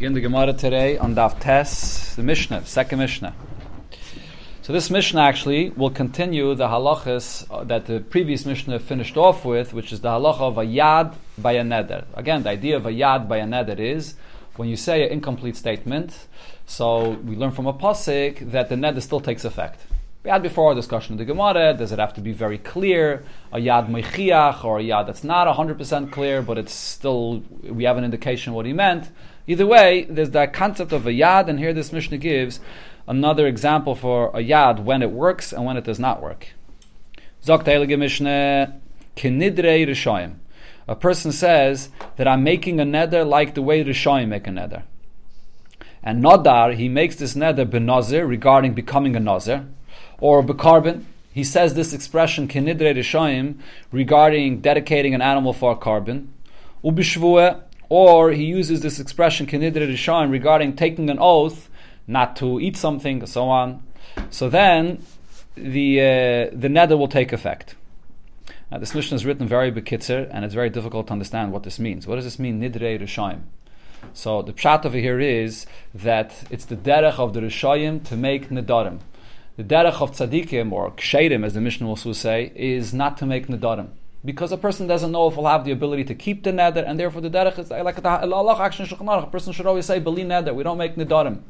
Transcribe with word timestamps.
Begin 0.00 0.14
the 0.14 0.22
Gemara 0.22 0.54
today 0.54 0.96
on 0.96 1.14
Daf 1.14 1.40
Tes, 1.40 2.14
the 2.14 2.22
Mishnah, 2.22 2.64
second 2.64 3.00
Mishnah. 3.00 3.34
So 4.62 4.72
this 4.72 4.88
Mishnah 4.88 5.20
actually 5.20 5.68
will 5.76 5.90
continue 5.90 6.54
the 6.54 6.68
halachas 6.68 7.46
uh, 7.50 7.64
that 7.64 7.84
the 7.84 8.00
previous 8.00 8.46
Mishnah 8.46 8.78
finished 8.78 9.18
off 9.18 9.44
with, 9.44 9.74
which 9.74 9.92
is 9.92 10.00
the 10.00 10.08
halacha 10.08 10.40
of 10.40 10.56
a 10.56 10.62
yad 10.62 11.16
by 11.36 11.52
a 11.52 11.62
neder. 11.62 12.06
Again, 12.14 12.44
the 12.44 12.48
idea 12.48 12.78
of 12.78 12.86
a 12.86 12.90
yad 12.90 13.28
by 13.28 13.36
a 13.36 13.44
neder 13.44 13.78
is 13.78 14.14
when 14.56 14.70
you 14.70 14.76
say 14.76 15.04
an 15.04 15.12
incomplete 15.12 15.54
statement. 15.54 16.28
So 16.64 17.10
we 17.10 17.36
learn 17.36 17.50
from 17.50 17.66
a 17.66 17.74
pasuk 17.74 18.52
that 18.52 18.70
the 18.70 18.76
neder 18.76 19.02
still 19.02 19.20
takes 19.20 19.44
effect. 19.44 19.82
We 20.22 20.30
had 20.30 20.42
before 20.42 20.68
our 20.68 20.74
discussion 20.74 21.14
of 21.14 21.18
the 21.18 21.26
Gemara, 21.26 21.74
does 21.74 21.92
it 21.92 21.98
have 21.98 22.14
to 22.14 22.22
be 22.22 22.32
very 22.32 22.56
clear, 22.56 23.24
a 23.52 23.58
yad 23.58 23.88
mechiach, 23.88 24.64
or 24.64 24.78
a 24.78 24.82
yad 24.82 25.06
that's 25.06 25.24
not 25.24 25.46
100% 25.54 26.10
clear, 26.10 26.40
but 26.40 26.56
it's 26.56 26.72
still, 26.72 27.42
we 27.62 27.84
have 27.84 27.98
an 27.98 28.04
indication 28.04 28.54
what 28.54 28.64
he 28.64 28.72
meant. 28.72 29.10
Either 29.50 29.66
way, 29.66 30.06
there's 30.08 30.30
that 30.30 30.52
concept 30.52 30.92
of 30.92 31.08
a 31.08 31.10
yad, 31.10 31.48
and 31.48 31.58
here 31.58 31.72
this 31.72 31.92
Mishnah 31.92 32.18
gives 32.18 32.60
another 33.08 33.48
example 33.48 33.96
for 33.96 34.28
a 34.28 34.38
yad 34.38 34.84
when 34.84 35.02
it 35.02 35.10
works 35.10 35.52
and 35.52 35.64
when 35.64 35.76
it 35.76 35.82
does 35.82 35.98
not 35.98 36.22
work. 36.22 36.50
Zok 37.44 37.98
Mishnah, 37.98 38.80
kinidrei 39.16 39.84
rishayim. 39.88 40.36
A 40.86 40.94
person 40.94 41.32
says 41.32 41.88
that 42.14 42.28
I'm 42.28 42.44
making 42.44 42.78
a 42.78 42.84
neder 42.84 43.26
like 43.26 43.54
the 43.54 43.62
way 43.62 43.82
Rishayim 43.82 44.28
make 44.28 44.46
a 44.46 44.50
neder. 44.50 44.84
And 46.00 46.22
Nodar, 46.22 46.76
he 46.76 46.88
makes 46.88 47.16
this 47.16 47.34
neder 47.34 47.66
benazir 47.66 48.28
regarding 48.28 48.74
becoming 48.74 49.16
a 49.16 49.20
nazir 49.20 49.66
or 50.20 50.44
bekarbon. 50.44 51.06
He 51.32 51.42
says 51.42 51.74
this 51.74 51.92
expression 51.92 52.46
kinidre 52.46 52.94
rishayim 52.94 53.58
regarding 53.90 54.60
dedicating 54.60 55.12
an 55.12 55.22
animal 55.22 55.52
for 55.52 55.72
a 55.72 55.76
korban. 55.76 56.28
Ubishvue, 56.84 57.64
or 57.90 58.30
he 58.30 58.44
uses 58.44 58.80
this 58.80 58.98
expression 58.98 59.46
kinidre 59.46 59.86
rishayim 59.86 60.30
regarding 60.30 60.74
taking 60.74 61.10
an 61.10 61.18
oath 61.20 61.68
not 62.06 62.36
to 62.36 62.58
eat 62.58 62.76
something, 62.76 63.26
so 63.26 63.48
on. 63.48 63.82
So 64.30 64.48
then 64.48 65.02
the 65.54 66.00
uh, 66.00 66.04
the 66.52 66.68
neder 66.68 66.96
will 66.96 67.08
take 67.08 67.32
effect. 67.32 67.74
Now, 68.70 68.78
this 68.78 68.94
mission 68.94 69.16
is 69.16 69.26
written 69.26 69.48
very 69.48 69.72
bekitzer, 69.72 70.28
and 70.30 70.44
it's 70.44 70.54
very 70.54 70.70
difficult 70.70 71.08
to 71.08 71.12
understand 71.12 71.52
what 71.52 71.64
this 71.64 71.80
means. 71.80 72.06
What 72.06 72.14
does 72.14 72.24
this 72.24 72.38
mean, 72.38 72.60
nidre 72.60 73.00
rishayim? 73.00 73.40
So 74.14 74.42
the 74.42 74.52
pshat 74.52 74.86
over 74.86 74.96
here 74.96 75.20
is 75.20 75.66
that 75.94 76.44
it's 76.50 76.64
the 76.64 76.76
derech 76.76 77.18
of 77.18 77.34
the 77.34 77.40
rishayim 77.40 78.04
to 78.04 78.16
make 78.16 78.48
nedarim. 78.48 79.00
The 79.56 79.64
derech 79.64 80.00
of 80.00 80.12
tzaddikim, 80.12 80.72
or 80.72 80.92
kshedim, 80.92 81.44
as 81.44 81.54
the 81.54 81.60
Mishnah 81.60 81.86
will 81.86 81.92
also 81.92 82.12
say, 82.12 82.52
is 82.54 82.94
not 82.94 83.18
to 83.18 83.26
make 83.26 83.48
nedarim. 83.48 83.88
Because 84.24 84.52
a 84.52 84.58
person 84.58 84.86
doesn't 84.86 85.12
know 85.12 85.28
if 85.28 85.34
he'll 85.34 85.46
have 85.46 85.64
the 85.64 85.72
ability 85.72 86.04
to 86.04 86.14
keep 86.14 86.42
the 86.42 86.50
neder, 86.50 86.84
and 86.86 87.00
therefore 87.00 87.22
the 87.22 87.30
derech 87.30 87.58
is 87.58 87.70
like 87.70 88.04
Allah 88.04 88.60
action 88.60 88.86
A 88.86 89.26
person 89.26 89.52
should 89.52 89.66
always 89.66 89.86
say, 89.86 89.98
beli 89.98 90.24
neder, 90.24 90.54
we 90.54 90.62
don't 90.62 90.78
make 90.78 90.96
nedarim. 90.96 91.40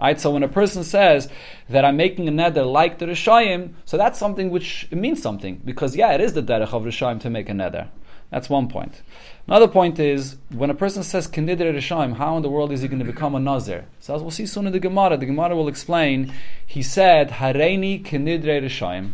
Right, 0.00 0.20
so 0.20 0.32
when 0.32 0.42
a 0.42 0.48
person 0.48 0.82
says 0.82 1.28
that 1.68 1.84
I'm 1.84 1.96
making 1.96 2.26
a 2.26 2.32
neder 2.32 2.70
like 2.70 2.98
the 2.98 3.06
Rishayim, 3.06 3.74
so 3.84 3.96
that's 3.96 4.18
something 4.18 4.50
which 4.50 4.88
means 4.90 5.22
something 5.22 5.60
because 5.64 5.94
yeah, 5.94 6.12
it 6.12 6.20
is 6.20 6.32
the 6.32 6.42
derech 6.42 6.72
of 6.72 6.82
Rishayim 6.82 7.20
to 7.20 7.30
make 7.30 7.48
a 7.48 7.52
neder. 7.52 7.88
That's 8.30 8.48
one 8.48 8.68
point. 8.68 9.02
Another 9.46 9.68
point 9.68 10.00
is 10.00 10.36
when 10.48 10.70
a 10.70 10.74
person 10.74 11.04
says 11.04 11.28
Kinidre 11.28 11.72
Rishayim, 11.72 12.16
how 12.16 12.36
in 12.36 12.42
the 12.42 12.48
world 12.48 12.72
is 12.72 12.82
he 12.82 12.88
going 12.88 12.98
to 12.98 13.04
become 13.04 13.36
a 13.36 13.38
Nazir? 13.38 13.84
So 14.00 14.14
as 14.16 14.22
we'll 14.22 14.32
see 14.32 14.46
soon 14.46 14.66
in 14.66 14.72
the 14.72 14.80
Gemara, 14.80 15.16
the 15.16 15.26
Gemara 15.26 15.54
will 15.54 15.68
explain. 15.68 16.32
He 16.66 16.82
said 16.82 17.30
Hareini 17.30 18.02
Kinidre 18.02 18.62
Rishayim, 18.64 19.12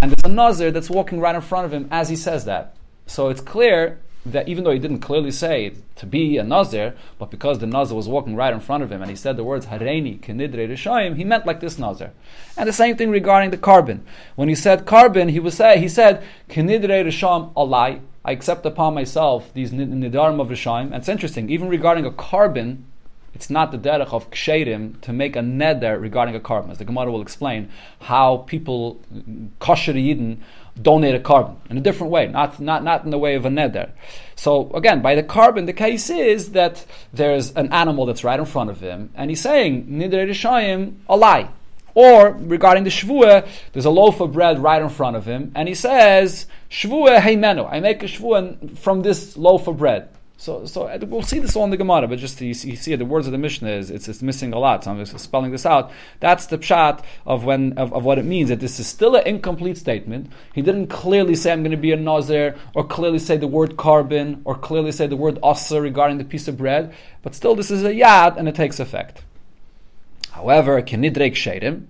and 0.00 0.10
there's 0.10 0.30
a 0.30 0.34
Nazir 0.34 0.70
that's 0.70 0.90
walking 0.90 1.20
right 1.20 1.34
in 1.34 1.40
front 1.40 1.66
of 1.66 1.72
him 1.72 1.88
as 1.90 2.08
he 2.08 2.16
says 2.16 2.44
that. 2.44 2.76
So 3.06 3.28
it's 3.28 3.40
clear 3.40 4.00
that 4.26 4.48
even 4.48 4.64
though 4.64 4.70
he 4.70 4.78
didn't 4.78 5.00
clearly 5.00 5.30
say 5.30 5.74
to 5.96 6.06
be 6.06 6.38
a 6.38 6.42
Nazir, 6.42 6.94
but 7.18 7.30
because 7.30 7.58
the 7.58 7.66
Nazir 7.66 7.96
was 7.96 8.08
walking 8.08 8.34
right 8.34 8.52
in 8.52 8.60
front 8.60 8.82
of 8.82 8.90
him 8.90 9.02
and 9.02 9.10
he 9.10 9.16
said 9.16 9.36
the 9.36 9.44
words 9.44 9.66
Hareini 9.66 10.18
Kinidre 10.20 10.68
Rishayim, 10.68 11.16
he 11.16 11.24
meant 11.24 11.46
like 11.46 11.60
this 11.60 11.78
Nazir. 11.78 12.12
And 12.56 12.68
the 12.68 12.72
same 12.72 12.96
thing 12.96 13.10
regarding 13.10 13.50
the 13.50 13.58
korban. 13.58 14.00
When 14.34 14.48
he 14.48 14.54
said 14.54 14.86
korban, 14.86 15.30
he 15.30 15.40
was 15.40 15.54
say 15.54 15.78
he 15.78 15.88
said 15.88 16.24
Kinidre 16.48 17.04
Rishayim 17.04 17.52
alai. 17.54 18.00
I 18.24 18.32
accept 18.32 18.64
upon 18.64 18.94
myself 18.94 19.52
these 19.52 19.70
nidarim 19.70 20.40
of 20.40 20.48
Rishayim. 20.48 20.86
And 20.86 20.94
it's 20.94 21.08
interesting, 21.10 21.50
even 21.50 21.68
regarding 21.68 22.06
a 22.06 22.10
korban, 22.10 22.84
it's 23.34 23.50
not 23.50 23.72
the 23.72 23.78
derech 23.78 24.12
of 24.12 24.30
ksherim 24.30 25.00
to 25.02 25.12
make 25.12 25.36
a 25.36 25.40
neder 25.40 26.00
regarding 26.00 26.34
a 26.34 26.40
korban. 26.40 26.70
As 26.70 26.78
the 26.78 26.84
Gemara 26.84 27.10
will 27.10 27.22
explain, 27.22 27.70
how 28.00 28.38
people, 28.38 29.00
kosher 29.58 29.92
yidden, 29.92 30.38
donate 30.80 31.14
a 31.14 31.20
korban 31.20 31.56
in 31.70 31.78
a 31.78 31.80
different 31.80 32.12
way, 32.12 32.26
not, 32.26 32.60
not, 32.60 32.82
not 32.82 33.04
in 33.04 33.10
the 33.10 33.18
way 33.18 33.34
of 33.34 33.44
a 33.44 33.48
neder. 33.48 33.90
So 34.36 34.70
again, 34.74 35.02
by 35.02 35.14
the 35.14 35.22
korban, 35.22 35.66
the 35.66 35.72
case 35.72 36.10
is 36.10 36.52
that 36.52 36.84
there's 37.12 37.52
an 37.52 37.72
animal 37.72 38.06
that's 38.06 38.24
right 38.24 38.38
in 38.38 38.46
front 38.46 38.70
of 38.70 38.80
him, 38.80 39.10
and 39.14 39.30
he's 39.30 39.40
saying, 39.40 39.86
nidre 39.86 40.28
rishayim, 40.28 40.94
a 41.08 41.16
lie. 41.16 41.48
Or 41.94 42.32
regarding 42.32 42.82
the 42.84 42.90
shvua, 42.90 43.46
there's 43.72 43.84
a 43.84 43.90
loaf 43.90 44.20
of 44.20 44.32
bread 44.32 44.58
right 44.58 44.82
in 44.82 44.88
front 44.88 45.16
of 45.16 45.26
him, 45.26 45.52
and 45.54 45.68
he 45.68 45.74
says, 45.74 46.46
"Shvua 46.68 47.18
heimenu." 47.18 47.68
I 47.70 47.78
make 47.78 48.02
a 48.02 48.06
shvua 48.06 48.76
from 48.76 49.02
this 49.02 49.36
loaf 49.36 49.68
of 49.68 49.76
bread. 49.76 50.08
So, 50.36 50.66
so 50.66 50.88
uh, 50.88 50.98
we'll 51.06 51.22
see 51.22 51.38
this 51.38 51.54
all 51.54 51.64
in 51.64 51.70
the 51.70 51.76
Gemara, 51.76 52.08
but 52.08 52.18
just 52.18 52.38
to, 52.38 52.46
you, 52.46 52.54
see, 52.54 52.70
you 52.70 52.76
see 52.76 52.96
the 52.96 53.04
words 53.04 53.26
of 53.26 53.32
the 53.32 53.38
Mishnah 53.38 53.70
is 53.70 53.88
it's, 53.88 54.08
it's 54.08 54.20
missing 54.20 54.52
a 54.52 54.58
lot. 54.58 54.82
So 54.82 54.90
I'm 54.90 54.98
just 54.98 55.18
spelling 55.20 55.52
this 55.52 55.64
out. 55.64 55.92
That's 56.20 56.46
the 56.46 56.58
pshat 56.58 57.04
of 57.24 57.44
when 57.44 57.78
of, 57.78 57.92
of 57.92 58.04
what 58.04 58.18
it 58.18 58.24
means 58.24 58.48
that 58.48 58.58
this 58.60 58.80
is 58.80 58.86
still 58.86 59.14
an 59.14 59.26
incomplete 59.26 59.78
statement. 59.78 60.30
He 60.52 60.60
didn't 60.60 60.88
clearly 60.88 61.36
say 61.36 61.52
I'm 61.52 61.62
going 61.62 61.70
to 61.70 61.76
be 61.76 61.92
a 61.92 61.96
nazir, 61.96 62.56
or 62.74 62.84
clearly 62.84 63.20
say 63.20 63.36
the 63.36 63.46
word 63.46 63.76
korban, 63.76 64.40
or 64.44 64.56
clearly 64.56 64.90
say 64.90 65.06
the 65.06 65.16
word 65.16 65.38
asa 65.42 65.80
regarding 65.80 66.18
the 66.18 66.24
piece 66.24 66.48
of 66.48 66.56
bread. 66.56 66.92
But 67.22 67.34
still, 67.34 67.54
this 67.54 67.70
is 67.70 67.84
a 67.84 67.92
yad, 67.92 68.36
and 68.36 68.48
it 68.48 68.56
takes 68.56 68.80
effect. 68.80 69.22
However, 70.32 70.82
kinidrek 70.82 71.34
shedim, 71.34 71.86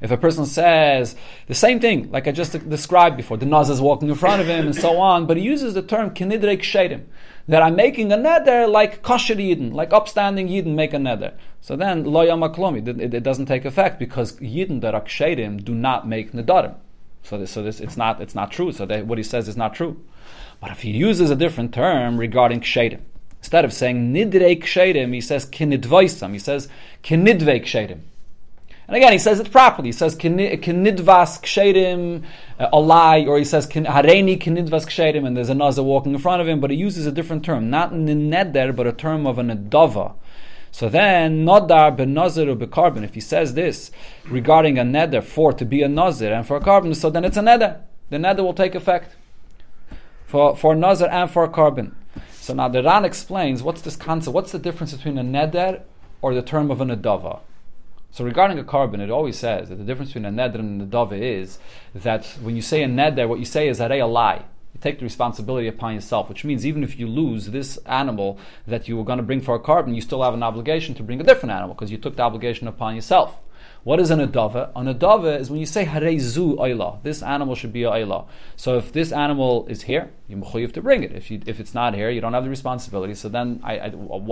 if 0.00 0.10
a 0.10 0.16
person 0.16 0.46
says 0.46 1.16
the 1.46 1.54
same 1.54 1.80
thing, 1.80 2.10
like 2.12 2.28
I 2.28 2.32
just 2.32 2.52
described 2.68 3.16
before, 3.16 3.36
the 3.36 3.46
Naz 3.46 3.70
is 3.70 3.80
walking 3.80 4.08
in 4.08 4.14
front 4.14 4.40
of 4.40 4.46
him 4.46 4.66
and 4.66 4.76
so 4.76 4.98
on, 4.98 5.26
but 5.26 5.36
he 5.36 5.42
uses 5.42 5.74
the 5.74 5.82
term 5.82 6.10
kinidrek 6.10 6.60
shedim, 6.60 7.04
that 7.48 7.62
I'm 7.62 7.76
making 7.76 8.12
a 8.12 8.16
neder 8.16 8.70
like 8.70 9.02
kosher 9.02 9.34
Yidden, 9.34 9.72
like 9.72 9.92
upstanding 9.92 10.48
Yidden 10.48 10.74
make 10.74 10.92
a 10.92 10.98
neder. 10.98 11.32
So 11.60 11.76
then, 11.76 12.04
lo 12.04 12.26
yamaklomi, 12.26 12.86
it, 12.86 13.14
it, 13.14 13.22
doesn't 13.22 13.46
take 13.46 13.64
effect 13.64 13.98
because 13.98 14.34
Yidden 14.36 14.80
that 14.82 14.94
are 14.94 15.56
do 15.56 15.74
not 15.74 16.06
make 16.06 16.32
nedarim. 16.32 16.74
So 17.22 17.38
this, 17.38 17.50
so 17.50 17.62
this, 17.62 17.80
it's 17.80 17.96
not, 17.96 18.20
it's 18.20 18.34
not 18.34 18.52
true. 18.52 18.72
So 18.72 18.86
they, 18.86 19.02
what 19.02 19.18
he 19.18 19.24
says 19.24 19.48
is 19.48 19.56
not 19.56 19.74
true. 19.74 20.02
But 20.60 20.70
if 20.70 20.82
he 20.82 20.90
uses 20.90 21.30
a 21.30 21.36
different 21.36 21.74
term 21.74 22.18
regarding 22.18 22.60
kshedim, 22.60 23.00
Instead 23.40 23.64
of 23.64 23.72
saying 23.72 24.12
nidrei 24.12 24.60
kshedim, 24.60 25.14
he 25.14 25.20
says 25.20 25.46
kinidvaisam. 25.46 26.32
He 26.32 26.38
says 26.38 26.68
kinidvei 27.02 27.62
kshedim. 27.62 28.00
And 28.88 28.96
again, 28.96 29.12
he 29.12 29.18
says 29.18 29.38
it 29.38 29.52
properly. 29.52 29.88
He 29.88 29.92
says 29.92 30.16
kinidvas 30.16 31.42
kshedim 31.42 32.24
uh, 32.58 32.68
a 32.72 32.80
lie, 32.80 33.26
or 33.26 33.36
he 33.36 33.44
says 33.44 33.66
hareni 33.66 34.40
kinidvas 34.40 34.86
kshedim, 34.86 35.26
and 35.26 35.36
there's 35.36 35.50
a 35.50 35.54
nazar 35.54 35.84
walking 35.84 36.14
in 36.14 36.18
front 36.18 36.40
of 36.40 36.48
him, 36.48 36.58
but 36.58 36.70
he 36.70 36.76
uses 36.76 37.04
a 37.04 37.12
different 37.12 37.44
term, 37.44 37.68
not 37.68 37.92
neder, 37.92 38.74
but 38.74 38.86
a 38.86 38.92
term 38.92 39.26
of 39.26 39.38
an 39.38 39.50
adava. 39.50 40.14
So 40.70 40.88
then, 40.88 41.44
nodar 41.44 41.94
ben 41.94 42.14
nazir 42.14 42.46
bekarbon. 42.56 43.04
If 43.04 43.12
he 43.12 43.20
says 43.20 43.52
this 43.52 43.90
regarding 44.24 44.78
a 44.78 44.82
neder 44.82 45.22
for 45.22 45.52
to 45.52 45.66
be 45.66 45.82
a 45.82 45.88
nazir 45.88 46.32
and 46.32 46.46
for 46.46 46.56
a 46.56 46.60
korban, 46.60 46.96
so 46.96 47.10
then 47.10 47.26
it's 47.26 47.36
a 47.36 47.42
neder. 47.42 47.82
The 48.08 48.16
neder 48.16 48.38
will 48.38 48.54
take 48.54 48.74
effect 48.74 49.16
for 50.24 50.56
for 50.56 50.74
nazir 50.74 51.08
and 51.08 51.30
for 51.30 51.44
a 51.44 51.48
korban. 51.48 51.92
So 52.32 52.54
now 52.54 52.68
the 52.68 52.82
Ran 52.82 53.04
explains 53.04 53.62
what's 53.62 53.82
this 53.82 53.96
concept. 53.96 54.34
What's 54.34 54.52
the 54.52 54.58
difference 54.58 54.94
between 54.94 55.18
a 55.18 55.22
neder 55.22 55.82
or 56.22 56.34
the 56.34 56.40
term 56.40 56.70
of 56.70 56.80
an 56.80 56.88
adava? 56.88 57.40
So 58.10 58.24
regarding 58.24 58.58
a 58.58 58.64
korban, 58.64 59.00
it 59.00 59.10
always 59.10 59.38
says 59.38 59.68
that 59.68 59.76
the 59.76 59.84
difference 59.84 60.12
between 60.12 60.24
a 60.24 60.30
neder 60.30 60.56
and 60.56 60.82
a 60.82 60.86
nedava 60.86 61.20
is 61.20 61.58
that 61.94 62.26
when 62.42 62.56
you 62.56 62.62
say 62.62 62.82
a 62.82 62.88
neder, 62.88 63.28
what 63.28 63.38
you 63.38 63.44
say 63.44 63.68
is 63.68 63.78
that 63.78 63.92
a 63.92 64.04
lie. 64.04 64.44
You 64.74 64.80
take 64.80 64.98
the 64.98 65.04
responsibility 65.04 65.68
upon 65.68 65.94
yourself, 65.94 66.28
which 66.28 66.44
means 66.44 66.66
even 66.66 66.82
if 66.82 66.98
you 66.98 67.06
lose 67.06 67.46
this 67.46 67.76
animal 67.86 68.38
that 68.66 68.88
you 68.88 68.96
were 68.96 69.04
going 69.04 69.18
to 69.18 69.22
bring 69.22 69.40
for 69.40 69.54
a 69.54 69.60
korban, 69.60 69.94
you 69.94 70.00
still 70.00 70.22
have 70.22 70.34
an 70.34 70.42
obligation 70.42 70.94
to 70.96 71.02
bring 71.02 71.20
a 71.20 71.24
different 71.24 71.52
animal 71.52 71.74
because 71.74 71.90
you 71.90 71.98
took 71.98 72.16
the 72.16 72.22
obligation 72.22 72.68
upon 72.68 72.94
yourself. 72.94 73.38
What 73.84 74.00
is 74.00 74.10
an 74.10 74.18
adava? 74.18 74.70
An 74.74 74.86
adava 74.92 75.38
is 75.38 75.50
when 75.50 75.60
you 75.60 75.66
say 75.66 75.84
harezu 75.84 76.56
oila. 76.56 77.02
This 77.02 77.22
animal 77.22 77.54
should 77.54 77.72
be 77.72 77.84
a 77.84 77.90
oila. 77.90 78.26
So 78.56 78.76
if 78.76 78.92
this 78.92 79.12
animal 79.12 79.66
is 79.68 79.82
here, 79.82 80.10
you 80.28 80.42
have 80.42 80.72
to 80.72 80.82
bring 80.82 81.02
it. 81.02 81.12
If 81.12 81.30
you, 81.30 81.40
if 81.46 81.60
it's 81.60 81.74
not 81.74 81.94
here, 81.94 82.10
you 82.10 82.20
don't 82.20 82.34
have 82.34 82.44
the 82.44 82.50
responsibility. 82.50 83.14
So 83.14 83.28
then 83.28 83.60
I, 83.62 83.78
I, 83.78 83.86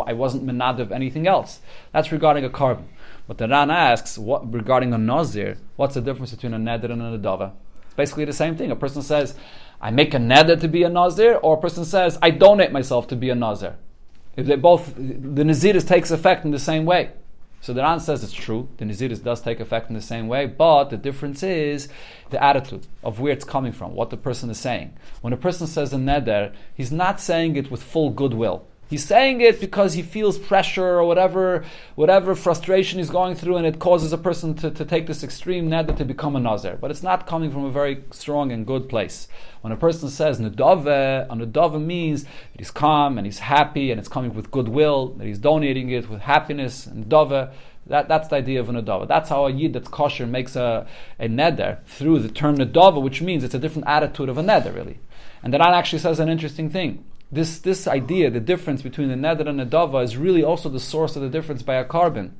I 0.07 0.13
wasn't 0.13 0.45
menad 0.45 0.79
of 0.81 0.93
anything 0.93 1.27
else. 1.27 1.61
That's 1.93 2.13
regarding 2.13 2.45
a 2.45 2.51
korban. 2.51 2.85
But 3.27 3.39
the 3.39 3.49
Ran 3.49 3.71
asks, 3.71 4.19
what 4.19 4.53
regarding 4.53 4.93
a 4.93 4.99
nazir? 4.99 5.59
What's 5.77 5.95
the 5.95 6.01
difference 6.01 6.33
between 6.33 6.55
a 6.55 6.59
neder 6.59 6.91
and 6.91 7.03
a 7.03 7.19
adava? 7.19 7.53
It's 7.87 7.95
basically 7.95 8.25
the 8.25 8.33
same 8.33 8.57
thing. 8.57 8.71
A 8.71 8.77
person 8.77 9.03
says, 9.03 9.35
I 9.81 9.91
make 9.91 10.15
a 10.15 10.19
neder 10.19 10.61
to 10.61 10.69
be 10.69 10.83
a 10.83 10.89
nazir, 10.89 11.35
or 11.35 11.57
a 11.57 11.61
person 11.61 11.85
says, 11.85 12.19
I 12.23 12.31
donate 12.31 12.73
myself 12.73 13.09
to 13.09 13.17
be 13.17 13.31
a 13.31 13.35
nazir. 13.35 13.77
If 14.37 14.47
they 14.47 14.57
both, 14.57 14.95
the 14.97 15.43
naziris 15.43 15.87
takes 15.87 16.11
effect 16.11 16.45
in 16.45 16.51
the 16.51 16.59
same 16.59 16.85
way. 16.85 17.13
So 17.67 17.73
the 17.73 17.83
Ran 17.83 17.99
says 17.99 18.23
it's 18.23 18.33
true. 18.33 18.69
The 18.77 18.85
naziris 18.85 19.25
does 19.25 19.41
take 19.41 19.59
effect 19.59 19.89
in 19.89 19.97
the 19.97 20.01
same 20.01 20.29
way, 20.29 20.47
but 20.47 20.85
the 20.85 20.97
difference 20.97 21.43
is 21.43 21.89
the 22.31 22.41
attitude 22.41 22.87
of 23.03 23.19
where 23.19 23.33
it's 23.33 23.45
coming 23.45 23.73
from, 23.73 23.93
what 23.93 24.11
the 24.11 24.17
person 24.17 24.51
is 24.51 24.59
saying. 24.59 24.97
When 25.21 25.33
a 25.33 25.37
person 25.37 25.67
says 25.67 25.93
a 25.93 25.97
neder, 25.97 26.55
he's 26.77 26.93
not 26.93 27.21
saying 27.21 27.57
it 27.57 27.69
with 27.69 27.83
full 27.83 28.11
goodwill. 28.11 28.69
He's 28.89 29.05
saying 29.05 29.41
it 29.41 29.61
because 29.61 29.95
he 29.95 30.03
feels 30.03 30.39
pressure 30.39 30.87
or 30.87 31.05
whatever, 31.05 31.65
whatever 31.97 32.37
frustration 32.37 33.01
he's 33.01 33.11
going 33.11 33.35
through, 33.35 33.57
and 33.57 33.67
it 33.67 33.81
causes 33.81 34.13
a 34.13 34.19
person 34.19 34.55
to, 34.55 34.71
to 34.71 34.85
take 34.85 35.09
this 35.09 35.25
extreme 35.25 35.69
neder 35.69 35.97
to 35.97 36.05
become 36.05 36.37
a 36.37 36.41
nazir. 36.41 36.79
But 36.81 36.93
it's 36.93 37.03
not 37.03 37.27
coming 37.27 37.51
from 37.51 37.65
a 37.65 37.71
very 37.73 38.05
strong 38.13 38.53
and 38.53 38.65
good 38.65 38.89
place. 38.89 39.27
When 39.63 39.73
a 39.73 39.77
person 39.77 40.09
says 40.09 40.39
nedave, 40.39 40.87
a 40.87 41.35
nedave 41.35 41.85
means 41.85 42.23
that 42.23 42.59
he's 42.59 42.71
calm 42.71 43.19
and 43.19 43.27
he's 43.27 43.41
happy, 43.41 43.91
and 43.91 43.99
it's 43.99 44.09
coming 44.09 44.33
with 44.35 44.53
goodwill, 44.53 45.09
that 45.15 45.27
he's 45.27 45.39
donating 45.39 45.91
it 45.91 46.09
with 46.09 46.21
happiness 46.21 46.87
and 46.87 47.09
dove. 47.09 47.53
That, 47.89 48.07
that's 48.07 48.29
the 48.29 48.37
idea 48.37 48.61
of 48.61 48.69
a 48.69 48.73
nedava. 48.73 49.09
That's 49.09 49.31
how 49.31 49.47
a 49.47 49.51
yid 49.51 49.73
that's 49.73 49.89
kosher 49.89 50.29
makes 50.29 50.55
a, 50.55 50.87
a 51.19 51.27
neder 51.27 51.85
through 51.87 52.21
the 52.21 52.29
term 52.29 52.59
nedava, 52.59 53.03
which 53.03 53.21
means 53.21 53.43
it's 53.43 53.55
a 53.55 53.59
different 53.59 53.89
attitude 53.89 54.29
of 54.29 54.39
a 54.39 54.43
neder, 54.43 54.73
really. 54.73 55.01
And 55.43 55.53
the 55.53 55.59
Ran 55.59 55.75
actually 55.75 55.99
says 55.99 56.21
an 56.21 56.29
interesting 56.29 56.71
thing 56.71 57.05
this, 57.31 57.59
this 57.59 57.87
idea, 57.87 58.31
the 58.31 58.41
difference 58.41 58.83
between 58.83 59.09
the 59.09 59.15
neder 59.15 59.49
and 59.49 59.59
the 59.59 59.67
dava, 59.67 60.05
is 60.05 60.17
really 60.17 60.45
also 60.45 60.69
the 60.69 60.81
source 60.81 61.17
of 61.17 61.23
the 61.23 61.29
difference 61.29 61.63
by 61.63 61.75
a 61.75 61.85
korban. 61.85 62.31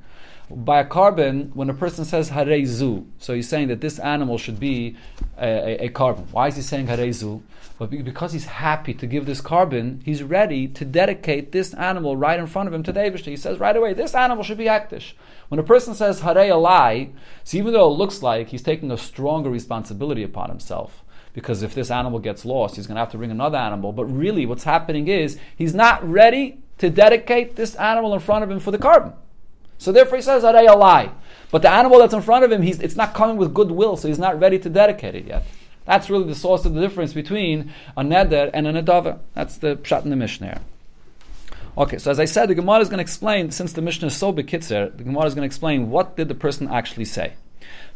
By 0.49 0.79
a 0.79 0.85
korban, 0.85 1.53
when 1.53 1.69
a 1.69 1.73
person 1.73 2.05
says 2.05 2.29
harezu, 2.29 3.05
so 3.17 3.33
he's 3.33 3.49
saying 3.49 3.67
that 3.67 3.81
this 3.81 3.99
animal 3.99 4.37
should 4.37 4.61
be 4.61 4.95
a, 5.37 5.83
a, 5.83 5.85
a 5.85 5.89
korban. 5.89 6.31
Why 6.31 6.47
is 6.47 6.55
he 6.55 6.61
saying 6.61 6.87
harezu? 6.87 7.41
But 7.77 7.91
because 7.91 8.33
he's 8.33 8.45
happy 8.45 8.93
to 8.95 9.05
give 9.05 9.25
this 9.25 9.41
korban, 9.41 10.01
he's 10.03 10.23
ready 10.23 10.67
to 10.69 10.85
dedicate 10.85 11.51
this 11.51 11.73
animal 11.75 12.17
right 12.17 12.39
in 12.39 12.47
front 12.47 12.67
of 12.67 12.73
him 12.73 12.81
to 12.83 12.93
David. 12.93 13.19
He 13.25 13.35
says 13.35 13.59
right 13.59 13.75
away, 13.75 13.93
this 13.93 14.15
animal 14.15 14.43
should 14.43 14.57
be 14.57 14.65
akdish. 14.65 15.13
When 15.49 15.59
a 15.59 15.63
person 15.63 15.93
says 15.93 16.21
hare 16.21 16.35
alai, 16.35 17.11
so 17.43 17.57
even 17.57 17.73
though 17.73 17.91
it 17.91 17.97
looks 17.97 18.23
like 18.23 18.47
he's 18.47 18.63
taking 18.63 18.89
a 18.89 18.97
stronger 18.97 19.49
responsibility 19.49 20.23
upon 20.23 20.49
himself, 20.49 21.03
because 21.33 21.63
if 21.63 21.75
this 21.75 21.91
animal 21.91 22.19
gets 22.19 22.45
lost, 22.45 22.75
he's 22.75 22.87
going 22.87 22.95
to 22.95 23.01
have 23.01 23.11
to 23.11 23.17
bring 23.17 23.31
another 23.31 23.57
animal. 23.57 23.91
But 23.91 24.05
really, 24.05 24.45
what's 24.45 24.63
happening 24.63 25.07
is 25.07 25.37
he's 25.55 25.75
not 25.75 26.07
ready 26.07 26.59
to 26.79 26.89
dedicate 26.89 27.55
this 27.55 27.75
animal 27.75 28.13
in 28.13 28.19
front 28.19 28.43
of 28.43 28.51
him 28.51 28.59
for 28.59 28.71
the 28.71 28.77
korban. 28.77 29.13
So 29.77 29.91
therefore, 29.91 30.17
he 30.17 30.21
says, 30.21 30.43
"Arei 30.43 30.75
lie." 30.75 31.11
But 31.51 31.61
the 31.61 31.69
animal 31.69 31.99
that's 31.99 32.13
in 32.13 32.21
front 32.21 32.43
of 32.43 32.51
him, 32.51 32.61
he's, 32.61 32.79
it's 32.79 32.95
not 32.95 33.13
coming 33.13 33.37
with 33.37 33.53
goodwill, 33.53 33.95
so 33.97 34.07
he's 34.07 34.19
not 34.19 34.39
ready 34.39 34.59
to 34.59 34.69
dedicate 34.69 35.15
it 35.15 35.25
yet. 35.25 35.45
That's 35.85 36.09
really 36.09 36.25
the 36.25 36.35
source 36.35 36.65
of 36.65 36.73
the 36.73 36.81
difference 36.81 37.13
between 37.13 37.73
a 37.95 38.03
neder 38.03 38.49
and 38.53 38.67
a 38.67 38.73
nedava. 38.73 39.19
That's 39.33 39.57
the 39.57 39.77
pshat 39.77 40.03
in 40.03 40.09
the 40.09 40.17
Mishnah. 40.17 40.61
Okay, 41.77 41.97
so 41.99 42.11
as 42.11 42.19
I 42.19 42.25
said, 42.25 42.49
the 42.49 42.55
Gemara 42.55 42.79
is 42.79 42.89
going 42.89 42.97
to 42.97 43.03
explain, 43.03 43.51
since 43.51 43.73
the 43.73 43.81
Mishnah 43.81 44.07
is 44.07 44.17
so 44.17 44.33
bekitzer, 44.33 44.95
the 44.97 45.03
Gemara 45.03 45.25
is 45.25 45.35
going 45.35 45.43
to 45.43 45.45
explain 45.45 45.89
what 45.89 46.17
did 46.17 46.27
the 46.27 46.35
person 46.35 46.67
actually 46.67 47.05
say. 47.05 47.33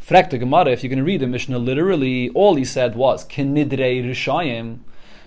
The 0.07 0.38
Gemara, 0.38 0.71
if 0.71 0.83
you're 0.83 0.89
going 0.89 1.00
to 1.00 1.06
read 1.06 1.21
the 1.21 1.27
Mishnah 1.27 1.57
literally, 1.57 2.30
all 2.30 2.56
he 2.56 2.65
said 2.65 2.95
was, 2.95 3.25
Kinidrei 3.25 4.03
Rishayim. 4.03 4.80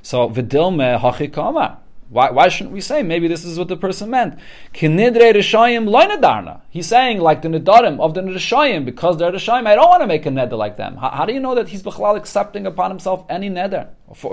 So, 0.03 0.29
Vidilme 0.29 1.01
Hachikama. 1.01 1.79
Why, 2.11 2.31
why 2.31 2.49
shouldn't 2.49 2.75
we 2.75 2.83
say? 2.83 3.03
Maybe 3.03 3.29
this 3.29 3.45
is 3.45 3.59
what 3.59 3.69
the 3.69 3.77
person 3.77 4.11
meant. 4.11 4.39
Kinidre 4.75 5.35
Rishayim 5.35 5.89
loinadarna. 5.89 6.61
He's 6.69 6.87
saying 6.87 7.19
like 7.19 7.43
the 7.43 7.49
Nidarim 7.49 7.99
of 7.99 8.13
the 8.13 8.21
Rishayim, 8.21 8.85
because 8.85 9.17
they're 9.17 9.33
Rishayim, 9.33 9.67
I 9.67 9.75
don't 9.75 9.89
want 9.89 10.03
to 10.03 10.07
make 10.07 10.27
a 10.27 10.29
neder 10.29 10.59
like 10.59 10.77
them. 10.77 10.97
How, 10.97 11.09
how 11.09 11.25
do 11.25 11.33
you 11.33 11.41
know 11.41 11.55
that 11.55 11.69
he's 11.69 11.83
Bechlal 11.83 12.17
accepting 12.17 12.67
upon 12.67 12.91
himself 12.91 13.25
any 13.31 13.49
neder 13.49 13.89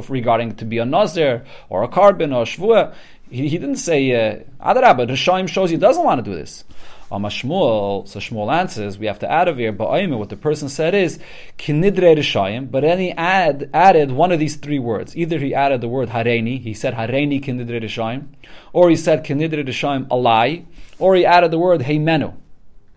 regarding 0.10 0.56
to 0.58 0.66
be 0.66 0.80
a 0.80 0.86
Nazir 0.86 1.46
or 1.70 1.84
a 1.84 1.88
korban 1.88 2.36
or 2.36 2.42
a 2.42 2.46
Shvuah? 2.46 2.94
He, 3.30 3.48
he 3.48 3.58
didn't 3.58 3.78
say, 3.78 4.12
uh, 4.12 4.40
Adarabah, 4.64 5.10
Rishayim 5.10 5.48
shows 5.48 5.70
he 5.70 5.78
doesn't 5.78 6.04
want 6.04 6.24
to 6.24 6.30
do 6.30 6.36
this. 6.36 6.66
Shmuel, 7.12 8.08
so 8.08 8.20
Shmuel 8.20 8.54
answers, 8.54 8.98
we 8.98 9.06
have 9.06 9.20
to 9.20 9.32
add 9.32 9.48
over 9.50 9.60
here, 9.60 9.74
what 9.74 10.30
the 10.30 10.38
person 10.38 10.70
said 10.70 10.96
is, 10.96 11.20
Kinidre 11.58 12.72
but 12.72 12.82
then 12.82 13.00
he 13.00 13.12
add, 13.12 13.70
added 13.74 14.12
one 14.12 14.32
of 14.32 14.40
these 14.40 14.56
three 14.56 14.80
words. 14.80 15.16
Either 15.16 15.38
he 15.40 15.54
added 15.54 15.82
the 15.82 15.88
word 15.88 16.10
Hareini, 16.10 16.62
he 16.62 16.74
said 16.74 16.94
Hareini 16.94 17.44
Kinidre 17.44 17.82
Rishayim, 17.82 18.28
or 18.74 18.90
he 18.90 18.96
said 18.96 19.26
Kinidre 19.26 19.66
Rishayim 19.66 20.08
Alai, 20.08 20.66
or 21.00 21.16
he 21.16 21.26
added 21.26 21.52
the 21.52 21.60
word 21.60 21.82
Heimenu. 21.82 22.34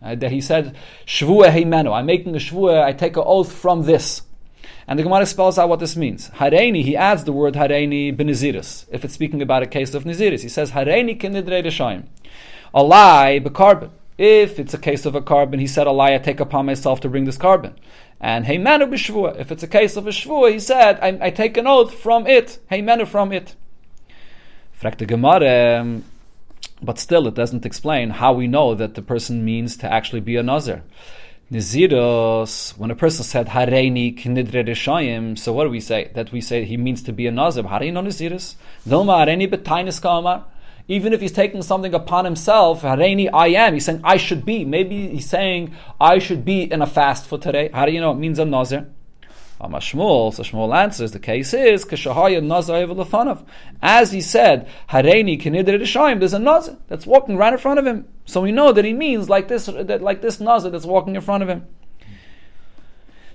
Uh, 0.03 0.15
that 0.15 0.31
he 0.31 0.41
said, 0.41 0.77
Shvua 1.07 1.49
Heimenu, 1.49 1.93
I'm 1.93 2.07
making 2.07 2.35
a 2.35 2.39
Shvua, 2.39 2.83
I 2.83 2.93
take 2.93 3.17
an 3.17 3.25
oath 3.27 3.53
from 3.53 3.83
this. 3.83 4.23
And 4.87 4.99
the 4.99 5.03
Gemara 5.03 5.25
spells 5.25 5.59
out 5.59 5.69
what 5.71 5.81
this 5.81 5.97
means. 5.97 6.29
Hareini, 6.31 6.85
he 6.85 6.95
adds 6.95 7.25
the 7.25 7.33
word 7.33 7.55
Hareini 7.55 8.15
beniziris, 8.15 8.87
if 8.93 9.05
it's 9.05 9.15
speaking 9.15 9.41
about 9.41 9.63
a 9.63 9.67
case 9.67 9.95
of 9.95 10.05
Niziris. 10.05 10.43
He 10.43 10.49
says, 10.49 10.73
Hareini 10.73 11.19
kinidre 11.19 11.65
rishayim. 11.65 12.05
A 12.75 12.83
lie, 12.83 13.41
korban. 13.43 13.91
If 14.17 14.61
it's 14.61 14.75
a 14.75 14.79
case 14.79 15.07
of 15.07 15.15
a 15.15 15.21
korban, 15.21 15.59
he 15.59 15.67
said, 15.67 15.87
Allah, 15.87 16.15
I 16.15 16.19
take 16.19 16.41
upon 16.41 16.67
myself 16.67 17.01
to 17.01 17.09
bring 17.09 17.25
this 17.25 17.37
korban. 17.37 17.75
And 18.21 18.45
Heimenu 18.47 18.89
b'shvua. 18.89 19.39
If 19.39 19.51
it's 19.51 19.63
a 19.63 19.69
case 19.69 19.97
of 19.97 20.07
a 20.07 20.11
shvua, 20.11 20.53
he 20.53 20.61
said, 20.61 20.99
I, 21.01 21.27
I 21.27 21.31
take 21.31 21.57
an 21.57 21.67
oath 21.67 21.95
from 21.95 22.27
it. 22.27 22.59
Heimenu 22.71 23.07
from 23.07 23.33
it. 23.33 23.57
Gemara, 24.83 25.81
um, 25.81 26.05
but 26.83 26.99
still 26.99 27.27
it 27.27 27.35
doesn't 27.35 27.65
explain 27.65 28.11
how 28.11 28.35
we 28.35 28.47
know 28.47 28.75
that 28.75 28.95
the 28.95 29.03
person 29.03 29.45
means 29.45 29.79
to 29.79 29.91
actually 29.91 30.21
be 30.21 30.37
a 30.37 30.43
nazir. 30.43 30.83
Niziros, 31.51 32.77
when 32.77 32.91
a 32.91 32.95
person 32.95 33.25
said 33.25 33.49
Hareini 33.49 34.15
knidre 34.19 34.67
rishayim, 34.67 35.39
so 35.39 35.53
what 35.53 35.65
do 35.65 35.71
we 35.71 35.81
say? 35.81 36.11
That 36.15 36.33
we 36.33 36.41
say 36.41 36.65
he 36.65 36.77
means 36.77 37.03
to 37.05 37.13
be 37.13 37.27
a 37.27 37.31
nazir. 37.31 37.63
Know 37.63 38.03
Niziros? 38.03 38.57
Dilma 38.87 39.27
Hareini 39.27 39.51
betainis 39.51 40.01
kamar. 40.01 40.45
Even 40.87 41.13
if 41.15 41.21
he's 41.21 41.33
taking 41.33 41.63
something 41.63 41.95
upon 41.95 42.27
himself, 42.27 42.83
Hareini, 42.83 43.31
I 43.33 43.49
am, 43.49 43.73
he's 43.73 43.87
saying, 43.87 44.03
I 44.05 44.19
should 44.19 44.45
be. 44.45 44.65
Maybe 44.65 45.09
he's 45.09 45.29
saying, 45.29 45.75
I 46.01 46.19
should 46.19 46.45
be 46.45 46.71
in 46.71 46.83
a 46.83 46.87
fast 46.87 47.27
for 47.27 47.39
today. 47.39 47.71
How 47.73 47.87
do 47.87 47.93
you 47.93 48.01
know 48.01 48.11
it 48.11 48.19
means 48.19 48.39
a 48.39 48.45
Nazir? 48.45 48.91
Shmuel, 49.61 50.35
so 50.35 50.43
Shmuel 50.43 50.77
answers, 50.77 51.13
the 51.13 51.19
case 51.19 51.55
is, 51.55 51.87
nazar 51.87 52.31
evolutionav. 52.31 53.47
As 53.81 54.13
he 54.13 54.21
said, 54.21 54.69
Hareini 54.91 55.41
kinidre 55.41 55.81
Rishayim, 55.81 56.19
there's 56.19 56.35
a 56.35 56.39
Nazir 56.39 56.77
that's 56.89 57.07
walking 57.07 57.37
right 57.37 57.53
in 57.53 57.59
front 57.59 57.79
of 57.79 57.87
him. 57.87 58.07
So 58.27 58.41
we 58.41 58.53
know 58.53 58.73
that 58.73 58.85
he 58.85 58.93
means 58.93 59.29
like 59.31 59.49
this, 59.49 59.67
that, 59.67 60.03
like 60.03 60.21
this 60.21 60.41
Nazir 60.41 60.71
that's 60.71 60.85
walking 60.85 61.15
in 61.15 61.23
front 61.23 61.43
of 61.43 61.49
him. 61.49 61.67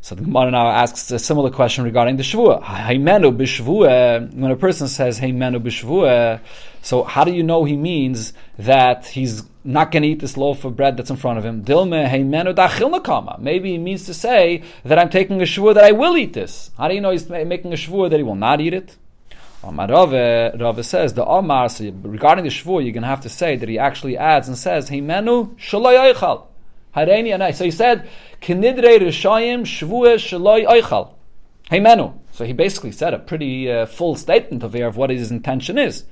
So 0.02 0.16
the 0.16 0.24
Gemara 0.24 0.52
now 0.52 0.69
asks 0.69 1.12
a 1.12 1.19
similar 1.19 1.50
question 1.50 1.84
regarding 1.84 2.16
the 2.16 2.24
Shavua. 2.24 2.63
Heimenu 2.63 3.36
b'Shavua, 3.36 4.34
when 4.34 4.50
a 4.50 4.56
person 4.56 4.88
says 4.88 5.19
Heimenu 5.19 5.62
b'Shavua, 5.62 6.40
so 6.81 7.04
how 7.04 7.24
do 7.24 7.31
you 7.31 7.44
know 7.44 7.66
he 7.66 7.76
means 7.76 8.34
that 8.58 9.08
he's 9.08 9.44
not 9.64 9.92
going 9.92 10.04
to 10.04 10.10
eat 10.10 10.20
this 10.20 10.38
loaf 10.38 10.64
of 10.66 10.76
bread 10.76 10.98
that's 10.98 11.10
in 11.10 11.18
front 11.18 11.38
of 11.38 11.46
him? 11.46 11.64
Maybe 13.44 13.72
he 13.72 13.78
means 13.78 14.06
to 14.06 14.14
say 14.14 14.64
that 14.84 15.00
I'm 15.00 15.10
taking 15.10 15.42
a 15.42 15.46
Shavua 15.46 15.74
that 15.76 15.84
I 15.84 15.92
will 15.92 16.18
eat 16.18 16.34
this. 16.34 16.72
How 16.78 16.88
do 16.88 16.96
you 16.96 17.02
know 17.02 17.12
he's 17.12 17.30
making 17.30 17.74
a 17.74 17.76
Shavua 17.76 18.10
that 18.10 18.18
he 18.18 18.24
will 18.24 18.36
not 18.36 18.62
eat 18.62 18.74
it? 18.74 18.96
Rave, 19.62 20.62
Rave 20.62 20.86
says 20.86 21.14
the 21.14 21.26
Omar, 21.26 21.68
so 21.68 21.92
regarding 22.04 22.46
the 22.46 22.50
Shavua, 22.50 22.81
you're 22.84 22.94
going 22.94 23.04
to 23.04 23.10
have 23.10 23.22
to 23.22 23.30
say 23.30 23.58
that 23.58 23.68
he 23.68 23.78
actually 23.78 24.18
adds 24.18 24.48
and 24.48 24.58
says, 24.58 24.90
Heimenu. 24.90 25.56
Hareini 26.95 27.36
anai. 27.36 27.54
So 27.54 27.66
he 27.66 27.71
said, 27.71 28.07
Kinidre 28.42 29.00
Rishayim 29.00 29.62
Shvua 29.62 30.16
Shaloi 30.16 30.66
Eichal. 30.66 31.12
Heimenu. 31.69 32.18
So 32.31 32.45
he 32.45 32.54
basically 32.54 32.94
said 32.94 33.14
a 33.14 33.19
pretty 33.19 33.69
uh, 33.69 33.86
full 33.86 34.16
statement 34.16 34.64
of 34.64 34.74
here 34.74 34.88
of 34.88 34.95
what 34.95 35.09
his 35.09 35.30
intention 35.30 35.78
is. 35.78 36.06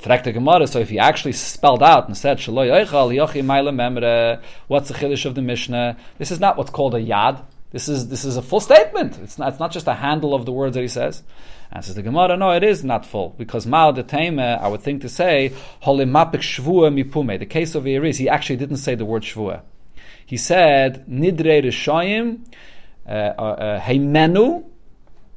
Frekta 0.00 0.32
Gemara, 0.32 0.66
so 0.66 0.78
if 0.80 0.88
he 0.88 0.98
actually 0.98 1.32
spelled 1.32 1.82
out 1.82 2.06
and 2.06 2.16
said 2.16 2.38
Shaloi 2.38 2.68
Yochi 2.86 3.42
Memre, 3.44 4.42
what's 4.66 4.88
the 4.88 4.94
Chiddush 4.94 5.26
of 5.26 5.34
the 5.34 5.42
Mishnah? 5.42 5.96
This 6.18 6.30
is 6.30 6.40
not 6.40 6.56
what's 6.56 6.70
called 6.70 6.94
a 6.94 7.02
Yad. 7.02 7.42
This 7.70 7.88
is 7.88 8.08
this 8.08 8.24
is 8.24 8.36
a 8.36 8.42
full 8.42 8.60
statement. 8.60 9.18
It's 9.22 9.38
not, 9.38 9.50
it's 9.50 9.60
not 9.60 9.70
just 9.70 9.86
a 9.86 9.94
handle 9.94 10.34
of 10.34 10.44
the 10.44 10.52
words 10.52 10.74
that 10.74 10.82
he 10.82 10.88
says. 10.88 11.22
And 11.70 11.84
says 11.84 11.94
the 11.94 12.02
Gemara, 12.02 12.36
no, 12.36 12.50
it 12.50 12.64
is 12.64 12.82
not 12.82 13.06
full 13.06 13.34
because 13.38 13.64
Mal 13.66 13.92
de 13.92 14.58
I 14.60 14.66
would 14.66 14.82
think 14.82 15.02
to 15.02 15.08
say 15.08 15.52
Holimapik 15.84 16.40
Shvua 16.40 16.90
Mipume. 16.90 17.38
The 17.38 17.46
case 17.46 17.76
over 17.76 17.86
here 17.86 18.04
is 18.04 18.18
he 18.18 18.28
actually 18.28 18.56
didn't 18.56 18.78
say 18.78 18.96
the 18.96 19.04
word 19.04 19.22
Shvua 19.22 19.62
he 20.30 20.36
said 20.36 21.04
nidre 21.08 21.60
rishayim 21.64 22.38
uh, 23.04 23.10
uh, 23.10 23.42
uh, 23.42 23.80
heimenu 23.80 24.64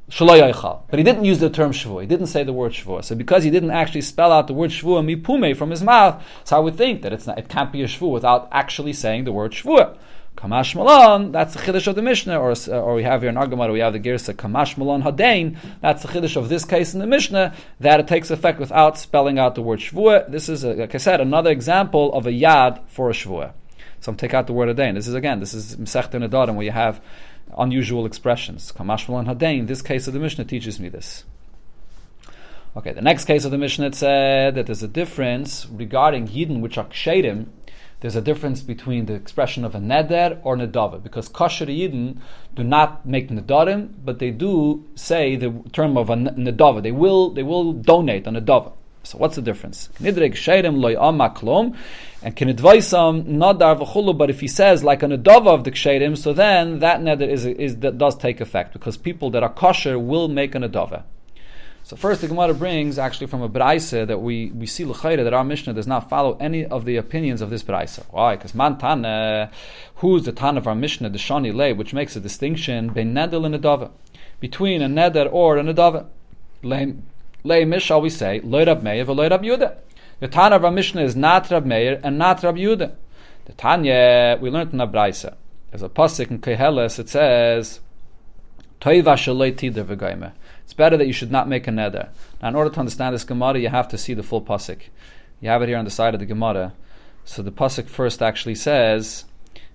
but 0.10 1.00
he 1.00 1.04
didn't 1.04 1.26
use 1.26 1.40
the 1.40 1.50
term 1.50 1.72
shvua. 1.72 2.02
He 2.02 2.08
didn't 2.08 2.28
say 2.28 2.44
the 2.44 2.54
word 2.54 2.74
shvua. 2.74 3.04
So 3.04 3.16
because 3.16 3.44
he 3.44 3.50
didn't 3.50 3.72
actually 3.72 4.02
spell 4.02 4.32
out 4.32 4.48
the 4.48 4.54
word 4.54 4.70
shvua 4.72 5.04
mipume 5.04 5.56
from 5.56 5.72
his 5.72 5.82
mouth, 5.82 6.24
so 6.44 6.58
I 6.58 6.60
would 6.60 6.76
think 6.76 7.02
that 7.02 7.14
it's 7.14 7.26
not, 7.26 7.40
it 7.40 7.50
can't 7.50 7.72
be 7.72 7.82
a 7.82 7.88
shvua 7.88 8.12
without 8.12 8.48
actually 8.52 8.94
saying 8.94 9.24
the 9.24 9.32
word 9.32 9.54
shvua. 9.54 9.98
Kamash 10.36 10.76
Malon, 10.76 11.32
that's 11.32 11.54
the 11.54 11.60
chiddush 11.60 11.88
of 11.88 11.96
the 11.96 12.02
Mishnah, 12.02 12.40
or, 12.40 12.52
uh, 12.52 12.72
or 12.72 12.96
we 12.96 13.04
have 13.04 13.22
here 13.22 13.30
in 13.30 13.36
Argamar, 13.36 13.72
we 13.72 13.80
have 13.80 13.94
the 13.94 14.00
Girsa 14.00 14.34
Kamash 14.34 14.78
Malon 14.78 15.04
Hadain, 15.04 15.58
that's 15.80 16.02
the 16.02 16.08
chiddush 16.08 16.36
of 16.36 16.50
this 16.50 16.66
case 16.66 16.94
in 16.94 17.00
the 17.00 17.06
Mishnah, 17.06 17.54
that 17.80 18.00
it 18.00 18.08
takes 18.08 18.32
effect 18.32 18.60
without 18.60 18.98
spelling 18.98 19.38
out 19.38 19.56
the 19.56 19.62
word 19.62 19.80
Shvuah. 19.80 20.30
This 20.30 20.50
is, 20.50 20.66
uh, 20.66 20.74
like 20.74 20.96
I 20.96 20.98
said, 20.98 21.22
another 21.22 21.52
example 21.52 22.12
of 22.14 22.26
a 22.26 22.32
yad 22.32 22.82
for 22.88 23.10
a 23.10 23.14
Shvuah. 23.14 23.54
Some 24.00 24.16
take 24.16 24.34
out 24.34 24.48
the 24.48 24.54
word 24.54 24.76
Hadain. 24.76 24.96
This 24.96 25.08
is 25.08 25.14
again, 25.14 25.40
this 25.40 25.54
is 25.54 25.78
Mesech 25.78 26.10
Nedarim 26.10 26.56
where 26.56 26.66
you 26.66 26.72
have 26.72 27.00
unusual 27.58 28.06
expressions. 28.06 28.72
Kamashmal 28.72 29.20
and 29.20 29.28
Hadain. 29.28 29.68
This 29.68 29.82
case 29.82 30.08
of 30.08 30.14
the 30.14 30.20
Mishnah 30.20 30.46
teaches 30.46 30.80
me 30.80 30.90
this. 30.90 31.24
Okay, 32.76 32.92
the 32.92 33.02
next 33.02 33.26
case 33.26 33.46
of 33.46 33.52
the 33.52 33.58
Mishnah 33.58 33.88
it 33.88 33.96
said 33.96 34.56
that 34.56 34.66
there's 34.66 34.82
a 34.82 34.88
difference 34.88 35.68
regarding 35.68 36.28
Yidden 36.28 36.60
which 36.60 36.78
are 36.78 36.86
kshedim. 36.86 37.48
There's 38.00 38.16
a 38.16 38.22
difference 38.22 38.62
between 38.62 39.06
the 39.06 39.14
expression 39.14 39.64
of 39.64 39.76
a 39.76 39.80
neder 39.80 40.40
or 40.44 40.58
nedava 40.58 41.02
because 41.02 41.30
kosher 41.30 41.68
Yidden 41.68 42.18
do 42.56 42.64
not 42.64 43.06
make 43.06 43.30
nedarim, 43.30 43.94
but 44.04 44.20
they 44.20 44.32
do 44.32 44.84
say 44.96 45.36
the 45.36 45.54
term 45.72 45.98
of 45.98 46.10
a 46.10 46.16
nedava. 46.16 46.82
They 46.82 46.92
will 46.92 47.30
they 47.30 47.44
will 47.44 47.74
donate 47.74 48.26
a 48.26 48.32
nedava. 48.32 48.74
So 49.04 49.18
what's 49.18 49.36
the 49.36 49.42
difference? 49.42 49.90
Nidreg 50.00 50.32
sheirim 50.32 50.78
loy 50.78 50.96
amaklom, 50.96 51.76
and 52.22 52.36
can 52.36 52.48
advisam 52.48 53.26
nadar 53.26 53.78
v'chulu. 53.80 54.18
But 54.18 54.30
if 54.30 54.40
he 54.40 54.48
says 54.48 54.84
like 54.84 55.04
an 55.04 55.12
adava 55.12 55.48
of 55.48 55.66
the 55.66 55.72
ksherim, 55.72 56.18
so 56.18 56.32
then 56.32 56.80
that 56.80 57.02
neder 57.02 57.28
is, 57.28 57.46
is 57.46 57.78
that 57.78 57.98
does 57.98 58.16
take 58.16 58.40
effect 58.40 58.72
because 58.74 58.96
people 58.96 59.30
that 59.32 59.44
are 59.44 59.54
kosher 59.54 60.00
will 60.00 60.30
make 60.30 60.56
an 60.56 60.64
adava. 60.64 61.04
So 61.86 61.98
first, 61.98 62.22
the 62.22 62.30
Gemara 62.30 62.54
brings 62.54 62.98
actually 62.98 63.28
from 63.28 63.42
a 63.42 63.50
brayse 63.50 64.08
that 64.08 64.22
we, 64.22 64.52
we 64.52 64.66
see 64.66 64.86
l'chayre 64.86 65.22
that 65.22 65.34
our 65.34 65.44
Mishnah 65.44 65.74
does 65.74 65.86
not 65.86 66.10
follow 66.10 66.38
any 66.40 66.66
of 66.66 66.86
the 66.86 66.96
opinions 66.96 67.42
of 67.42 67.50
this 67.50 67.62
brayse. 67.62 68.02
Why? 68.10 68.38
Because 68.38 68.56
man 68.56 68.78
tana, 68.78 69.52
who's 69.96 70.24
the 70.24 70.32
tan 70.32 70.58
of 70.58 70.66
our 70.66 70.76
Mishnah, 70.76 71.10
the 71.10 71.18
shani 71.18 71.54
lay, 71.54 71.74
which 71.74 71.94
makes 71.94 72.16
a 72.16 72.22
distinction 72.22 72.88
between 72.88 73.14
neder 73.14 73.46
and 73.46 73.54
adava, 73.54 73.92
between 74.40 74.82
a 74.82 74.88
neder 74.88 75.28
or 75.30 75.58
an 75.58 75.68
adava. 75.68 76.06
Mish, 77.44 77.84
shall 77.84 78.02
we 78.02 78.10
say, 78.10 78.40
loy 78.42 78.66
Rab 78.66 78.84
Meir 78.84 79.06
v'loy 79.06 79.30
Rab 79.30 79.44
Yudah. 79.44 79.76
The 80.20 80.28
tan 80.28 80.54
of 80.54 80.64
our 80.64 80.72
Mishnah 80.72 81.02
is 81.04 81.16
not 81.16 81.50
Rab 81.52 81.66
Meir 81.66 82.00
and 82.04 82.18
not 82.18 82.44
Rab 82.44 82.56
Yudah. 82.56 82.94
The 83.46 83.54
Tanya, 83.54 84.38
we 84.42 84.50
learned 84.50 84.74
in 84.74 84.80
brayse. 84.80 85.34
There's 85.70 85.82
a 85.82 85.90
pasuk 85.90 86.32
in 86.32 86.40
Keheles, 86.40 87.00
it 87.00 87.10
says, 87.10 87.80
Toiva 88.80 89.16
tider 89.16 89.84
v'goyme. 89.84 90.32
It's 90.64 90.74
better 90.74 90.98
that 90.98 91.08
you 91.08 91.14
should 91.14 91.32
not 91.32 91.50
make 91.50 91.68
a 91.68 91.72
neder. 91.72 92.10
Now, 92.42 92.50
in 92.50 92.56
order 92.56 92.70
to 92.70 92.80
understand 92.80 93.14
this 93.14 93.24
Gemara, 93.24 93.60
you 93.60 93.70
have 93.70 93.88
to 93.90 93.98
see 93.98 94.14
the 94.14 94.24
full 94.24 94.42
pasuk. 94.42 94.84
You 95.42 95.50
have 95.50 95.62
it 95.62 95.70
here 95.70 95.78
on 95.78 95.86
the 95.86 95.92
side 95.92 96.14
of 96.14 96.20
the 96.20 96.26
Gemara. 96.26 96.74
So 97.26 97.42
the 97.42 97.52
pasuk 97.52 97.88
first 97.88 98.22
actually 98.22 98.56
says 98.56 99.26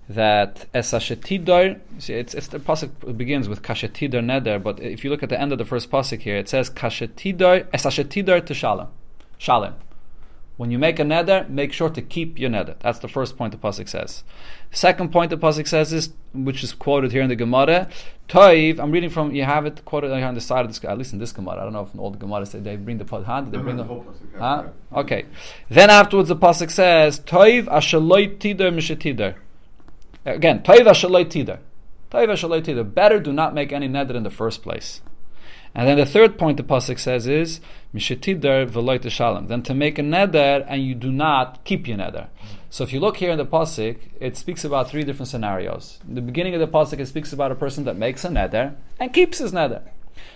that 0.09 0.65
esashetidor. 0.73 1.79
See, 1.99 2.15
it's, 2.15 2.33
it's 2.33 2.47
the 2.47 2.59
pasuk 2.59 3.15
begins 3.15 3.47
with 3.47 3.61
kashetidor 3.61 4.23
neder, 4.23 4.61
but 4.61 4.79
if 4.79 5.03
you 5.03 5.11
look 5.11 5.21
at 5.21 5.29
the 5.29 5.39
end 5.39 5.51
of 5.51 5.59
the 5.59 5.65
first 5.65 5.91
pasuk 5.91 6.21
here, 6.21 6.35
it 6.35 6.49
says 6.49 6.69
kashetidor 6.69 7.69
esashetidor 7.69 8.45
to 8.45 8.53
shalom. 8.53 8.87
Shalom. 9.37 9.75
When 10.57 10.71
you 10.71 10.79
make 10.79 10.99
a 10.99 11.03
neder, 11.03 11.47
make 11.47 11.71
sure 11.71 11.89
to 11.89 12.01
keep 12.01 12.37
your 12.39 12.49
neder. 12.49 12.75
That's 12.79 12.99
the 12.99 13.07
first 13.07 13.37
point 13.37 13.51
the 13.51 13.59
pasuk 13.59 13.87
says. 13.87 14.23
Second 14.71 15.11
point 15.11 15.29
the 15.29 15.37
pasuk 15.37 15.67
says 15.67 15.93
is, 15.93 16.09
which 16.33 16.63
is 16.63 16.73
quoted 16.73 17.11
here 17.11 17.21
in 17.21 17.29
the 17.29 17.35
Gemara, 17.35 17.87
Toiv. 18.27 18.79
I'm 18.79 18.91
reading 18.91 19.09
from. 19.09 19.33
You 19.33 19.43
have 19.43 19.65
it 19.65 19.85
quoted 19.85 20.13
here 20.13 20.25
on 20.25 20.35
the 20.35 20.41
side 20.41 20.65
of 20.65 20.67
this. 20.67 20.83
At 20.83 20.97
least 20.97 21.13
in 21.13 21.19
this 21.19 21.31
Gemara, 21.31 21.61
I 21.61 21.63
don't 21.63 21.73
know 21.73 21.83
if 21.83 21.93
in 21.93 21.99
all 21.99 22.11
the 22.11 22.17
Gemaras 22.17 22.51
they, 22.51 22.59
they 22.59 22.75
bring 22.75 22.97
the 22.97 23.05
pasuk. 23.05 23.51
They 23.51 23.57
bring 23.57 23.77
the, 23.77 23.83
the 23.83 24.03
huh? 24.37 24.65
Okay. 24.93 25.25
Then 25.69 25.89
afterwards 25.91 26.29
the 26.29 26.35
pasuk 26.35 26.71
says, 26.71 27.19
Toiv 27.21 27.65
ashaloi 27.65 28.37
tider 28.37 28.73
mishetider. 28.73 29.35
Again, 30.35 30.61
tider. 30.61 31.59
Toiv 32.11 32.29
ashaloi 32.29 32.61
tider. 32.61 32.93
Better 32.93 33.19
do 33.19 33.33
not 33.33 33.53
make 33.53 33.71
any 33.71 33.87
neder 33.87 34.15
in 34.15 34.23
the 34.23 34.29
first 34.29 34.63
place. 34.63 35.01
And 35.75 35.87
then 35.87 35.97
the 35.97 36.05
third 36.05 36.37
point 36.39 36.57
the 36.57 36.63
pasuk 36.63 36.97
says 36.99 37.27
is 37.27 37.61
mishetidar 37.93 38.69
v'loy 38.69 39.09
shalom. 39.09 39.47
Then 39.47 39.61
to 39.63 39.73
make 39.73 39.99
a 39.99 40.01
neder 40.01 40.65
and 40.67 40.83
you 40.83 40.95
do 40.95 41.11
not 41.11 41.63
keep 41.63 41.87
your 41.87 41.97
neder. 41.97 42.27
So 42.71 42.83
if 42.83 42.93
you 42.93 42.99
look 42.99 43.17
here 43.17 43.31
in 43.31 43.37
the 43.37 43.45
pasuk, 43.45 43.97
it 44.19 44.37
speaks 44.37 44.63
about 44.63 44.89
three 44.89 45.03
different 45.03 45.29
scenarios. 45.29 45.99
In 46.07 46.15
the 46.15 46.21
beginning 46.21 46.55
of 46.55 46.59
the 46.59 46.67
pasuk, 46.67 46.99
it 46.99 47.07
speaks 47.07 47.33
about 47.33 47.51
a 47.51 47.55
person 47.55 47.83
that 47.85 47.97
makes 47.97 48.23
a 48.23 48.29
neder 48.29 48.75
and 48.99 49.13
keeps 49.13 49.37
his 49.37 49.51
neder. 49.51 49.83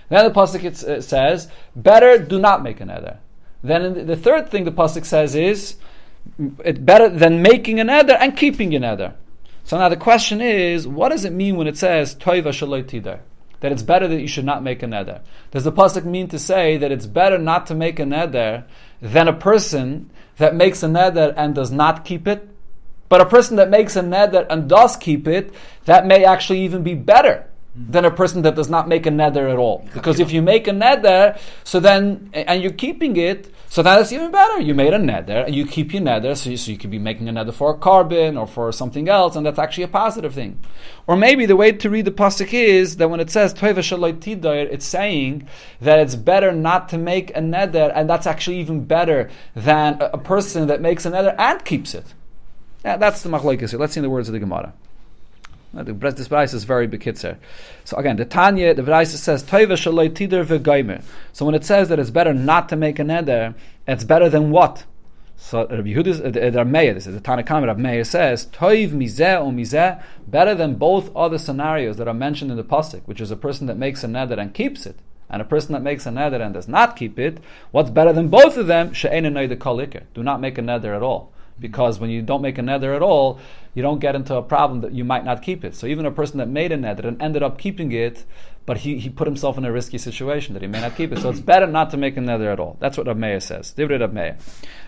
Then 0.09 0.25
the 0.25 0.31
pasuk 0.31 0.63
it, 0.63 0.83
it 0.83 1.03
says, 1.03 1.49
better 1.75 2.17
do 2.17 2.39
not 2.39 2.61
make 2.63 2.79
a 2.79 2.85
neder. 2.85 3.17
Then 3.63 4.05
the 4.05 4.15
third 4.15 4.49
thing 4.49 4.65
the 4.65 4.71
pasuk 4.71 5.05
says 5.05 5.35
is, 5.35 5.77
it's 6.63 6.79
better 6.79 7.09
than 7.09 7.41
making 7.41 7.79
a 7.79 7.85
neder 7.85 8.17
and 8.19 8.37
keeping 8.37 8.71
your 8.71 8.81
neder. 8.81 9.13
So 9.63 9.77
now 9.77 9.89
the 9.89 9.97
question 9.97 10.41
is, 10.41 10.87
what 10.87 11.09
does 11.09 11.25
it 11.25 11.33
mean 11.33 11.55
when 11.55 11.67
it 11.67 11.77
says 11.77 12.15
toiva 12.15 12.49
shaloi 12.49 13.19
that 13.63 13.71
it's 13.71 13.81
better 13.81 14.09
that 14.09 14.19
you 14.19 14.27
should 14.27 14.43
not 14.43 14.61
make 14.61 14.83
a 14.83 14.85
neder. 14.85 15.21
Does 15.51 15.63
the 15.63 15.71
pasuk 15.71 16.03
mean 16.03 16.27
to 16.27 16.37
say 16.37 16.75
that 16.75 16.91
it's 16.91 17.05
better 17.05 17.37
not 17.37 17.65
to 17.67 17.73
make 17.73 17.97
a 17.97 18.03
neder 18.03 18.65
than 19.01 19.29
a 19.29 19.33
person 19.33 20.11
that 20.35 20.53
makes 20.53 20.83
a 20.83 20.87
neder 20.87 21.33
and 21.37 21.55
does 21.55 21.71
not 21.71 22.03
keep 22.03 22.27
it? 22.27 22.45
But 23.07 23.21
a 23.21 23.25
person 23.25 23.55
that 23.55 23.69
makes 23.69 23.95
a 23.95 24.01
neder 24.01 24.45
and 24.49 24.67
does 24.67 24.97
keep 24.97 25.29
it, 25.29 25.53
that 25.85 26.05
may 26.05 26.25
actually 26.25 26.59
even 26.65 26.83
be 26.83 26.93
better 26.93 27.47
than 27.75 28.05
a 28.05 28.11
person 28.11 28.43
that 28.43 28.55
does 28.55 28.69
not 28.69 28.87
make 28.87 29.07
a 29.07 29.09
neder 29.09 29.51
at 29.51 29.57
all. 29.57 29.87
Because 29.93 30.19
if 30.19 30.31
you 30.31 30.43
make 30.43 30.67
a 30.67 30.71
neder, 30.71 31.39
so 31.63 31.79
then 31.79 32.29
and 32.33 32.61
you're 32.61 32.71
keeping 32.71 33.17
it, 33.17 33.51
so 33.67 33.81
that's 33.81 34.11
even 34.11 34.29
better. 34.29 34.61
You 34.61 34.75
made 34.75 34.93
a 34.93 34.99
neder, 34.99 35.45
and 35.47 35.55
you 35.55 35.65
keep 35.65 35.91
your 35.91 36.03
neder, 36.03 36.37
so 36.37 36.51
you, 36.51 36.57
so 36.57 36.71
you 36.71 36.77
could 36.77 36.91
be 36.91 36.99
making 36.99 37.27
a 37.27 37.33
neder 37.33 37.51
for 37.51 37.73
a 37.73 37.77
korban 37.77 38.39
or 38.39 38.45
for 38.45 38.71
something 38.71 39.09
else, 39.09 39.35
and 39.35 39.43
that's 39.43 39.57
actually 39.57 39.85
a 39.85 39.87
positive 39.87 40.35
thing. 40.35 40.59
Or 41.07 41.17
maybe 41.17 41.47
the 41.47 41.55
way 41.55 41.71
to 41.71 41.89
read 41.89 42.05
the 42.05 42.11
pasuk 42.11 42.53
is 42.53 42.97
that 42.97 43.09
when 43.09 43.19
it 43.19 43.31
says 43.31 43.55
it's 43.59 44.85
saying 44.85 45.47
that 45.81 45.99
it's 45.99 46.15
better 46.15 46.51
not 46.51 46.89
to 46.89 46.97
make 46.99 47.31
a 47.31 47.39
neder, 47.39 47.91
and 47.95 48.07
that's 48.07 48.27
actually 48.27 48.59
even 48.59 48.85
better 48.85 49.31
than 49.55 49.99
a, 49.99 50.11
a 50.13 50.17
person 50.19 50.67
that 50.67 50.79
makes 50.79 51.07
a 51.07 51.11
neder 51.11 51.33
and 51.39 51.65
keeps 51.65 51.95
it. 51.95 52.13
Yeah, 52.85 52.97
that's 52.97 53.23
the 53.23 53.29
machlokes. 53.29 53.77
Let's 53.79 53.93
see 53.93 54.01
the 54.01 54.09
words 54.11 54.29
of 54.29 54.33
the 54.33 54.39
Gemara. 54.39 54.73
The 55.73 55.93
this 55.93 56.27
Braisa 56.27 56.53
is 56.53 56.65
very 56.65 56.87
bekitzer. 56.87 57.37
So 57.83 57.97
again, 57.97 58.17
the 58.17 58.25
Tanya, 58.25 58.75
the 58.75 58.83
Braisa 58.83 59.17
says, 59.17 59.43
Toiva 59.43 59.71
shaloi 59.71 60.11
tider. 60.11 61.03
So 61.31 61.45
when 61.45 61.55
it 61.55 61.65
says 61.65 61.89
that 61.89 61.97
it's 61.97 62.11
better 62.11 62.31
not 62.31 62.69
to 62.69 62.75
make 62.75 62.99
a 62.99 63.03
neder, 63.03 63.55
it's 63.87 64.03
better 64.03 64.29
than 64.29 64.51
what? 64.51 64.85
So 65.35 65.67
Rabbi 65.67 65.89
Yehuda's, 65.89 66.21
uh, 66.21 66.29
the 66.29 66.39
Rameya, 66.39 66.93
this 66.93 67.07
is 67.07 67.15
the 67.15 67.21
Tanakhama, 67.21 67.65
Rabbi 67.65 67.81
Meir 67.81 68.03
says, 68.03 68.45
Toiv 68.45 68.91
mizeh 68.91 69.43
or 69.43 69.51
mizeh, 69.51 70.01
better 70.27 70.53
than 70.53 70.75
both 70.75 71.13
other 71.15 71.39
scenarios 71.39 71.97
that 71.97 72.07
are 72.07 72.13
mentioned 72.13 72.51
in 72.51 72.57
the 72.57 72.63
Pasuk, 72.63 73.01
which 73.05 73.19
is 73.19 73.31
a 73.31 73.35
person 73.35 73.65
that 73.65 73.75
makes 73.75 74.03
a 74.03 74.07
neder 74.07 74.37
and 74.37 74.53
keeps 74.53 74.85
it, 74.85 74.99
and 75.27 75.41
a 75.41 75.45
person 75.45 75.73
that 75.73 75.81
makes 75.81 76.05
a 76.05 76.11
neder 76.11 76.39
and 76.39 76.53
does 76.53 76.67
not 76.67 76.95
keep 76.95 77.17
it, 77.17 77.39
what's 77.71 77.89
better 77.89 78.13
than 78.13 78.27
both 78.27 78.57
of 78.57 78.67
them? 78.67 78.93
She'en 78.93 79.23
the 79.23 80.03
Do 80.13 80.21
not 80.21 80.39
make 80.39 80.59
a 80.59 80.61
neder 80.61 80.95
at 80.95 81.01
all 81.01 81.32
because 81.59 81.99
when 81.99 82.09
you 82.09 82.21
don't 82.21 82.41
make 82.41 82.57
a 82.57 82.61
neder 82.61 82.95
at 82.95 83.01
all, 83.01 83.39
you 83.73 83.81
don't 83.81 83.99
get 83.99 84.15
into 84.15 84.35
a 84.35 84.41
problem 84.41 84.81
that 84.81 84.91
you 84.91 85.03
might 85.03 85.25
not 85.25 85.41
keep 85.41 85.63
it. 85.63 85.75
So 85.75 85.87
even 85.87 86.05
a 86.05 86.11
person 86.11 86.37
that 86.37 86.47
made 86.47 86.71
a 86.71 86.77
neder 86.77 87.05
and 87.05 87.21
ended 87.21 87.43
up 87.43 87.57
keeping 87.57 87.91
it, 87.91 88.25
but 88.65 88.77
he, 88.77 88.99
he 88.99 89.09
put 89.09 89.27
himself 89.27 89.57
in 89.57 89.65
a 89.65 89.71
risky 89.71 89.97
situation 89.97 90.53
that 90.53 90.61
he 90.61 90.67
may 90.67 90.79
not 90.79 90.95
keep 90.95 91.11
it. 91.11 91.19
So 91.19 91.29
it's 91.29 91.39
better 91.39 91.67
not 91.67 91.89
to 91.91 91.97
make 91.97 92.15
a 92.15 92.21
neder 92.21 92.51
at 92.51 92.59
all. 92.59 92.77
That's 92.79 92.97
what 92.97 93.07
Rav 93.07 93.17
Meir 93.17 93.39
says. 93.39 93.73
Divrei 93.75 93.99
Rav 93.99 94.13
Meir. 94.13 94.37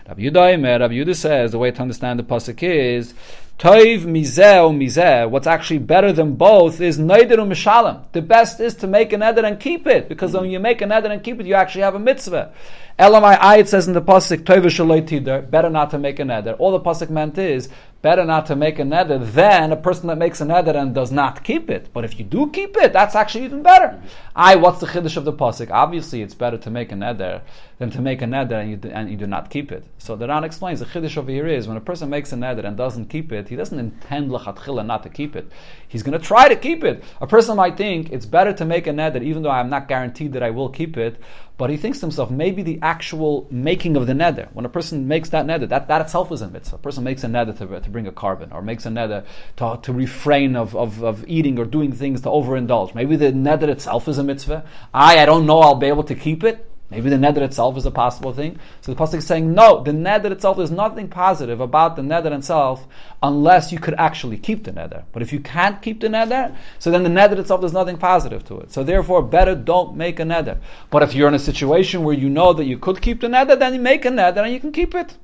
Rav 0.08 0.16
Yudah 0.16 0.80
Rav 0.80 0.90
Yudah 0.90 1.16
says 1.16 1.52
the 1.52 1.58
way 1.58 1.70
to 1.70 1.82
understand 1.82 2.18
the 2.18 2.24
pasuk 2.24 2.62
is 2.62 3.12
Toiv 3.58 4.04
mizeh 4.04 4.70
mizeh. 4.76 5.30
What's 5.30 5.46
actually 5.46 5.78
better 5.78 6.12
than 6.12 6.34
both 6.34 6.78
is 6.78 6.98
neder 6.98 7.38
mishalem. 7.38 8.04
The 8.12 8.20
best 8.20 8.60
is 8.60 8.74
to 8.74 8.86
make 8.86 9.14
a 9.14 9.16
neder 9.16 9.44
and 9.44 9.58
keep 9.58 9.86
it, 9.86 10.10
because 10.10 10.34
when 10.34 10.50
you 10.50 10.60
make 10.60 10.82
a 10.82 10.84
neder 10.84 11.10
and 11.10 11.24
keep 11.24 11.40
it, 11.40 11.46
you 11.46 11.54
actually 11.54 11.80
have 11.80 11.94
a 11.94 11.98
mitzvah. 11.98 12.52
Elamai 12.98 13.38
I 13.40 13.58
it 13.58 13.68
says 13.68 13.88
in 13.88 13.94
the 13.94 14.02
pasuk 14.02 14.44
Toiv 14.44 14.64
tider. 15.06 15.50
Better 15.50 15.70
not 15.70 15.90
to 15.90 15.98
make 15.98 16.18
a 16.18 16.24
neder. 16.24 16.56
All 16.58 16.72
the 16.72 16.80
pasuk 16.80 17.08
meant 17.08 17.38
is 17.38 17.70
better 18.02 18.24
not 18.24 18.46
to 18.46 18.54
make 18.54 18.78
a 18.78 18.82
neder 18.82 19.18
than 19.32 19.72
a 19.72 19.76
person 19.76 20.06
that 20.06 20.16
makes 20.16 20.40
a 20.40 20.44
neder 20.44 20.76
and 20.76 20.94
does 20.94 21.10
not 21.10 21.42
keep 21.42 21.68
it. 21.68 21.88
But 21.92 22.04
if 22.04 22.18
you 22.18 22.24
do 22.24 22.50
keep 22.50 22.76
it, 22.76 22.92
that's 22.92 23.14
actually 23.14 23.44
even 23.44 23.62
better. 23.62 24.00
I 24.34 24.56
what's 24.56 24.80
the 24.80 24.86
chiddush 24.86 25.16
of 25.16 25.24
the 25.24 25.32
pasuk? 25.32 25.70
Obviously, 25.70 26.22
it's 26.22 26.34
better 26.34 26.56
to 26.58 26.70
make 26.70 26.92
a 26.92 26.94
neder 26.94 27.42
than 27.78 27.90
to 27.90 28.00
make 28.00 28.22
a 28.22 28.26
neder 28.26 28.60
and 28.62 28.70
you, 28.70 28.90
and 28.90 29.10
you 29.10 29.16
do 29.16 29.26
not 29.26 29.50
keep 29.50 29.72
it. 29.72 29.84
So 29.98 30.14
the 30.16 30.28
Ran 30.28 30.44
explains 30.44 30.80
the 30.80 30.86
chiddush 30.86 31.16
over 31.18 31.30
here 31.30 31.46
is 31.46 31.68
when 31.68 31.76
a 31.76 31.80
person 31.82 32.08
makes 32.08 32.32
a 32.32 32.36
neder 32.36 32.64
and 32.64 32.76
doesn't 32.76 33.06
keep 33.06 33.32
it, 33.32 33.45
he 33.48 33.56
doesn't 33.56 33.78
intend 33.78 34.30
lachatchila 34.30 34.84
not 34.84 35.02
to 35.02 35.08
keep 35.08 35.36
it. 35.36 35.50
He's 35.88 36.02
going 36.02 36.18
to 36.18 36.24
try 36.24 36.48
to 36.48 36.56
keep 36.56 36.84
it. 36.84 37.02
A 37.20 37.26
person 37.26 37.56
might 37.56 37.76
think 37.76 38.12
it's 38.12 38.26
better 38.26 38.52
to 38.54 38.64
make 38.64 38.86
a 38.86 38.90
neder 38.90 39.22
even 39.22 39.42
though 39.42 39.50
I'm 39.50 39.70
not 39.70 39.88
guaranteed 39.88 40.32
that 40.32 40.42
I 40.42 40.50
will 40.50 40.68
keep 40.68 40.96
it. 40.96 41.20
But 41.58 41.70
he 41.70 41.78
thinks 41.78 42.00
to 42.00 42.06
himself, 42.06 42.30
maybe 42.30 42.62
the 42.62 42.78
actual 42.82 43.46
making 43.50 43.96
of 43.96 44.06
the 44.06 44.12
neder, 44.12 44.52
when 44.52 44.66
a 44.66 44.68
person 44.68 45.08
makes 45.08 45.30
that 45.30 45.46
neder, 45.46 45.66
that, 45.68 45.88
that 45.88 46.02
itself 46.02 46.30
is 46.30 46.42
a 46.42 46.48
mitzvah. 46.48 46.76
A 46.76 46.78
person 46.78 47.02
makes 47.02 47.24
a 47.24 47.28
neder 47.28 47.56
to, 47.56 47.80
to 47.80 47.90
bring 47.90 48.06
a 48.06 48.12
korban, 48.12 48.52
or 48.52 48.60
makes 48.60 48.84
a 48.84 48.90
neder 48.90 49.24
to, 49.56 49.78
to 49.82 49.92
refrain 49.92 50.54
of, 50.54 50.76
of, 50.76 51.02
of 51.02 51.24
eating 51.26 51.58
or 51.58 51.64
doing 51.64 51.92
things 51.92 52.20
to 52.22 52.28
overindulge. 52.28 52.94
Maybe 52.94 53.16
the 53.16 53.32
neder 53.32 53.68
itself 53.68 54.06
is 54.06 54.18
a 54.18 54.22
mitzvah. 54.22 54.66
I, 54.92 55.20
I 55.20 55.24
don't 55.24 55.46
know 55.46 55.60
I'll 55.60 55.76
be 55.76 55.86
able 55.86 56.04
to 56.04 56.14
keep 56.14 56.44
it. 56.44 56.68
Maybe 56.88 57.10
the 57.10 57.16
neder 57.16 57.42
itself 57.42 57.76
is 57.76 57.84
a 57.84 57.90
possible 57.90 58.32
thing. 58.32 58.60
So 58.80 58.94
the 58.94 58.98
pasuk 58.98 59.18
is 59.18 59.26
saying, 59.26 59.52
no, 59.52 59.82
the 59.82 59.90
neder 59.90 60.30
itself 60.30 60.60
is 60.60 60.70
nothing 60.70 61.08
positive 61.08 61.60
about 61.60 61.96
the 61.96 62.02
neder 62.02 62.36
itself 62.36 62.86
unless 63.22 63.72
you 63.72 63.80
could 63.80 63.94
actually 63.94 64.38
keep 64.38 64.62
the 64.62 64.70
neder. 64.70 65.02
But 65.12 65.22
if 65.22 65.32
you 65.32 65.40
can't 65.40 65.82
keep 65.82 66.00
the 66.00 66.06
neder, 66.06 66.54
so 66.78 66.92
then 66.92 67.02
the 67.02 67.08
neder 67.08 67.38
itself 67.38 67.60
there's 67.60 67.72
nothing 67.72 67.98
positive 67.98 68.44
to 68.44 68.60
it. 68.60 68.72
So 68.72 68.84
therefore, 68.84 69.22
better 69.22 69.56
don't 69.56 69.96
make 69.96 70.20
a 70.20 70.22
neder. 70.22 70.58
But 70.90 71.02
if 71.02 71.12
you're 71.12 71.28
in 71.28 71.34
a 71.34 71.40
situation 71.40 72.04
where 72.04 72.14
you 72.14 72.28
know 72.28 72.52
that 72.52 72.66
you 72.66 72.78
could 72.78 73.00
keep 73.00 73.20
the 73.20 73.26
neder, 73.26 73.58
then 73.58 73.74
you 73.74 73.80
make 73.80 74.04
a 74.04 74.10
neder 74.10 74.44
and 74.44 74.52
you 74.52 74.60
can 74.60 74.70
keep 74.70 74.94
it. 74.94 75.16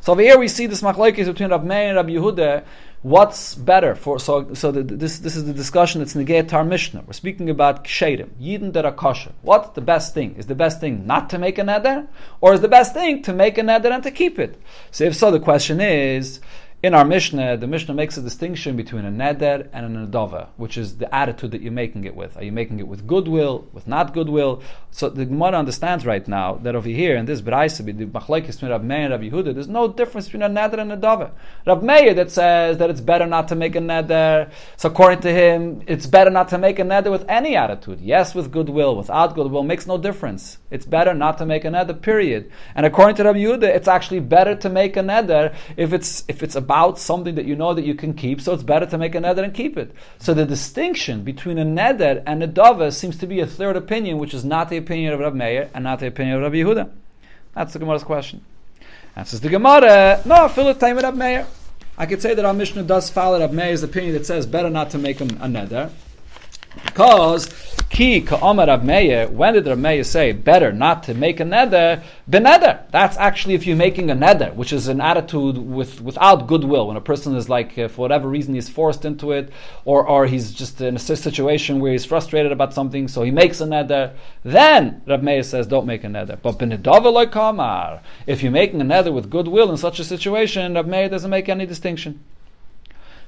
So 0.00 0.14
here 0.16 0.38
we 0.38 0.48
see 0.48 0.66
this 0.66 0.82
machlokes 0.82 1.26
between 1.26 1.50
Rab 1.50 1.62
Meir 1.62 1.88
and 1.88 1.96
Rab 1.96 2.08
Yehuda 2.08 2.64
What's 3.02 3.56
better 3.56 3.96
for 3.96 4.20
so 4.20 4.54
so 4.54 4.70
the, 4.70 4.84
this 4.84 5.18
this 5.18 5.34
is 5.34 5.44
the 5.44 5.52
discussion 5.52 6.00
that's 6.00 6.14
negate 6.14 6.48
Tar 6.48 6.62
Mishnah. 6.62 7.02
We're 7.04 7.14
speaking 7.14 7.50
about 7.50 7.82
kshedim, 7.82 8.76
are 8.84 8.92
kosher. 8.92 9.32
What's 9.42 9.70
the 9.70 9.80
best 9.80 10.14
thing? 10.14 10.36
Is 10.36 10.46
the 10.46 10.54
best 10.54 10.78
thing 10.78 11.04
not 11.04 11.28
to 11.30 11.38
make 11.38 11.58
a 11.58 11.62
neder, 11.62 12.06
or 12.40 12.54
is 12.54 12.60
the 12.60 12.68
best 12.68 12.94
thing 12.94 13.20
to 13.22 13.32
make 13.32 13.58
a 13.58 13.62
neder 13.62 13.90
and 13.90 14.04
to 14.04 14.12
keep 14.12 14.38
it? 14.38 14.56
So 14.92 15.02
if 15.02 15.16
so, 15.16 15.32
the 15.32 15.40
question 15.40 15.80
is. 15.80 16.40
In 16.82 16.94
our 16.94 17.04
Mishnah, 17.04 17.58
the 17.58 17.68
Mishnah 17.68 17.94
makes 17.94 18.16
a 18.16 18.22
distinction 18.22 18.74
between 18.74 19.04
a 19.04 19.10
neder 19.10 19.68
and 19.72 19.86
an 19.86 20.10
adava, 20.10 20.48
which 20.56 20.76
is 20.76 20.96
the 20.96 21.14
attitude 21.14 21.52
that 21.52 21.62
you're 21.62 21.70
making 21.70 22.04
it 22.06 22.16
with. 22.16 22.36
Are 22.36 22.42
you 22.42 22.50
making 22.50 22.80
it 22.80 22.88
with 22.88 23.06
goodwill, 23.06 23.68
with 23.72 23.86
not 23.86 24.12
goodwill? 24.12 24.64
So 24.90 25.08
the 25.08 25.24
Gemara 25.24 25.58
understands 25.58 26.04
right 26.04 26.26
now 26.26 26.56
that 26.64 26.74
over 26.74 26.88
here 26.88 27.16
in 27.16 27.26
this 27.26 27.40
Braisa, 27.40 27.86
the 27.86 28.06
Machlaikis 28.06 28.54
between 28.54 28.72
Rab 28.72 28.82
Meir 28.82 29.12
and 29.12 29.12
Rab 29.12 29.20
Yehuda, 29.20 29.54
there's 29.54 29.68
no 29.68 29.86
difference 29.92 30.26
between 30.26 30.42
a 30.42 30.50
neder 30.50 30.80
and 30.80 30.90
a 30.90 30.96
adava. 30.96 31.30
Rab 31.68 31.84
Meir 31.84 32.14
that 32.14 32.32
says 32.32 32.78
that 32.78 32.90
it's 32.90 33.00
better 33.00 33.26
not 33.26 33.46
to 33.48 33.54
make 33.54 33.76
a 33.76 33.80
neder, 33.80 34.50
so 34.76 34.88
according 34.88 35.20
to 35.20 35.32
him, 35.32 35.82
it's 35.86 36.08
better 36.08 36.30
not 36.30 36.48
to 36.48 36.58
make 36.58 36.80
a 36.80 36.82
neder 36.82 37.12
with 37.12 37.24
any 37.28 37.54
attitude. 37.54 38.00
Yes, 38.00 38.34
with 38.34 38.50
goodwill, 38.50 38.96
without 38.96 39.36
goodwill, 39.36 39.62
makes 39.62 39.86
no 39.86 39.98
difference. 39.98 40.58
It's 40.72 40.84
better 40.84 41.14
not 41.14 41.38
to 41.38 41.46
make 41.46 41.64
a 41.64 41.68
neder, 41.68 42.00
period. 42.02 42.50
And 42.74 42.84
according 42.84 43.14
to 43.16 43.24
Rab 43.24 43.36
Yehuda, 43.36 43.68
it's 43.68 43.86
actually 43.86 44.18
better 44.18 44.56
to 44.56 44.68
make 44.68 44.96
a 44.96 45.00
neder 45.00 45.54
if 45.76 45.92
it's 45.92 46.24
if 46.26 46.42
it's 46.42 46.56
about 46.56 46.71
about 46.72 46.98
something 46.98 47.34
that 47.34 47.44
you 47.44 47.54
know 47.54 47.74
that 47.74 47.84
you 47.84 47.94
can 47.94 48.14
keep, 48.14 48.40
so 48.40 48.54
it's 48.54 48.62
better 48.62 48.86
to 48.86 48.96
make 48.96 49.14
a 49.14 49.18
neder 49.18 49.44
and 49.44 49.52
keep 49.52 49.76
it. 49.76 49.94
So 50.18 50.32
the 50.32 50.46
distinction 50.46 51.22
between 51.22 51.58
a 51.58 51.66
neder 51.66 52.22
and 52.26 52.42
a 52.42 52.48
dava 52.48 52.94
seems 52.94 53.18
to 53.18 53.26
be 53.26 53.40
a 53.40 53.46
third 53.46 53.76
opinion, 53.76 54.16
which 54.16 54.32
is 54.32 54.42
not 54.42 54.70
the 54.70 54.78
opinion 54.78 55.12
of 55.12 55.20
Rav 55.20 55.34
Meir 55.34 55.68
and 55.74 55.84
not 55.84 56.00
the 56.00 56.06
opinion 56.06 56.36
of 56.36 56.42
Rabbi 56.44 56.56
Yehuda. 56.56 56.88
That's 57.54 57.74
the 57.74 57.78
Gemara's 57.78 58.04
question. 58.04 58.42
Answers 59.14 59.40
the 59.40 59.50
Gemara, 59.50 60.22
no, 60.24 60.48
fill 60.48 60.68
it 60.68 60.80
time 60.80 60.96
with 60.96 61.04
Rav 61.04 61.14
Meir. 61.14 61.46
I 61.98 62.06
could 62.06 62.22
say 62.22 62.32
that 62.32 62.42
our 62.42 62.54
Mishnah 62.54 62.84
does 62.84 63.10
follow 63.10 63.38
Rav 63.38 63.52
Meir's 63.52 63.82
opinion 63.82 64.14
that 64.14 64.24
says 64.24 64.46
better 64.46 64.70
not 64.70 64.88
to 64.92 64.98
make 64.98 65.20
a 65.20 65.26
neder. 65.26 65.90
Because 66.84 67.48
ki 67.90 68.22
ka'amar 68.22 68.82
Meir, 68.82 69.28
when 69.28 69.54
did 69.54 69.66
Rav 69.66 69.78
Meir 69.78 70.02
say 70.04 70.32
better 70.32 70.72
not 70.72 71.02
to 71.04 71.14
make 71.14 71.40
a 71.40 71.44
neder? 71.44 72.02
Beneder. 72.30 72.90
That's 72.90 73.16
actually 73.18 73.54
if 73.54 73.66
you're 73.66 73.76
making 73.76 74.10
a 74.10 74.16
neder, 74.16 74.54
which 74.54 74.72
is 74.72 74.88
an 74.88 75.00
attitude 75.00 75.58
with 75.58 76.00
without 76.00 76.46
goodwill. 76.46 76.88
When 76.88 76.96
a 76.96 77.00
person 77.00 77.36
is 77.36 77.48
like, 77.48 77.74
for 77.74 78.00
whatever 78.00 78.28
reason, 78.28 78.54
he's 78.54 78.68
forced 78.68 79.04
into 79.04 79.32
it, 79.32 79.52
or 79.84 80.06
or 80.06 80.26
he's 80.26 80.52
just 80.52 80.80
in 80.80 80.96
a 80.96 80.98
situation 80.98 81.80
where 81.80 81.92
he's 81.92 82.06
frustrated 82.06 82.52
about 82.52 82.72
something, 82.72 83.08
so 83.08 83.22
he 83.22 83.30
makes 83.30 83.60
a 83.60 83.66
neder. 83.66 84.14
Then 84.42 85.02
Rav 85.06 85.22
Meir 85.22 85.42
says, 85.42 85.66
don't 85.66 85.86
make 85.86 86.04
a 86.04 86.08
neder. 86.08 86.40
But 86.40 86.58
benedava 86.58 87.30
kamar. 87.30 88.00
If 88.26 88.42
you're 88.42 88.52
making 88.52 88.80
a 88.80 88.84
neder 88.84 89.12
with 89.12 89.30
goodwill 89.30 89.70
in 89.70 89.76
such 89.76 89.98
a 89.98 90.04
situation, 90.04 90.74
Rav 90.74 90.86
Meir 90.86 91.08
doesn't 91.08 91.30
make 91.30 91.48
any 91.48 91.66
distinction. 91.66 92.20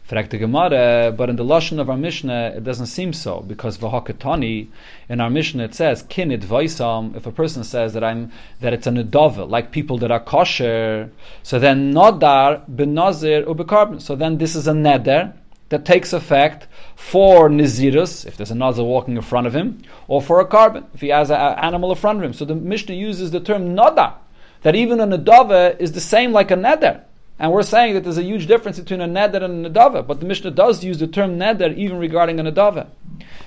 The 0.06 0.18
er 0.18 0.22
Gemara, 0.22 1.14
but 1.16 1.30
in 1.30 1.36
the 1.36 1.44
lashon 1.44 1.80
of 1.80 1.88
our 1.88 1.96
Mishnah, 1.96 2.52
it 2.56 2.62
doesn't 2.62 2.88
seem 2.88 3.14
so 3.14 3.40
because 3.40 3.78
v'hakatani 3.78 4.68
in 5.08 5.18
our 5.18 5.30
Mishnah 5.30 5.64
it 5.64 5.74
says 5.74 6.02
kinit 6.02 6.42
vaisam. 6.44 7.16
If 7.16 7.24
a 7.24 7.32
person 7.32 7.64
says 7.64 7.94
that 7.94 8.04
I'm 8.04 8.30
that 8.60 8.74
it's 8.74 8.86
a 8.86 8.90
nedava, 8.90 9.48
like 9.48 9.72
people 9.72 9.96
that 9.98 10.10
are 10.10 10.20
kosher, 10.20 11.10
so 11.42 11.58
then 11.58 11.94
nodar 11.94 12.68
benazir 12.70 13.46
ubekarbon. 13.46 14.02
So 14.02 14.14
then 14.14 14.36
this 14.36 14.54
is 14.54 14.68
a 14.68 14.72
neder 14.72 15.32
that 15.70 15.86
takes 15.86 16.12
effect 16.12 16.66
for 16.94 17.48
nizirus 17.48 18.26
if 18.26 18.36
there's 18.36 18.50
a 18.50 18.54
nazir 18.54 18.84
walking 18.84 19.16
in 19.16 19.22
front 19.22 19.46
of 19.46 19.56
him, 19.56 19.80
or 20.06 20.20
for 20.20 20.38
a 20.38 20.46
korban 20.46 20.84
if 20.92 21.00
he 21.00 21.08
has 21.08 21.30
an 21.30 21.38
animal 21.38 21.90
in 21.90 21.96
front 21.96 22.18
of 22.18 22.24
him. 22.24 22.34
So 22.34 22.44
the 22.44 22.54
Mishnah 22.54 22.94
uses 22.94 23.30
the 23.30 23.40
term 23.40 23.74
nodar 23.74 24.16
that 24.60 24.74
even 24.74 25.00
a 25.00 25.06
nedava 25.06 25.80
is 25.80 25.92
the 25.92 26.00
same 26.02 26.32
like 26.32 26.50
a 26.50 26.56
neder. 26.56 27.04
And 27.38 27.52
we're 27.52 27.64
saying 27.64 27.94
that 27.94 28.04
there's 28.04 28.18
a 28.18 28.22
huge 28.22 28.46
difference 28.46 28.78
between 28.78 29.00
a 29.00 29.08
neder 29.08 29.42
and 29.42 29.66
a 29.66 29.70
nadava, 29.70 30.06
but 30.06 30.20
the 30.20 30.26
Mishnah 30.26 30.52
does 30.52 30.84
use 30.84 30.98
the 30.98 31.08
term 31.08 31.38
neder 31.38 31.76
even 31.76 31.98
regarding 31.98 32.38
a 32.38 32.44
nadava. 32.44 32.86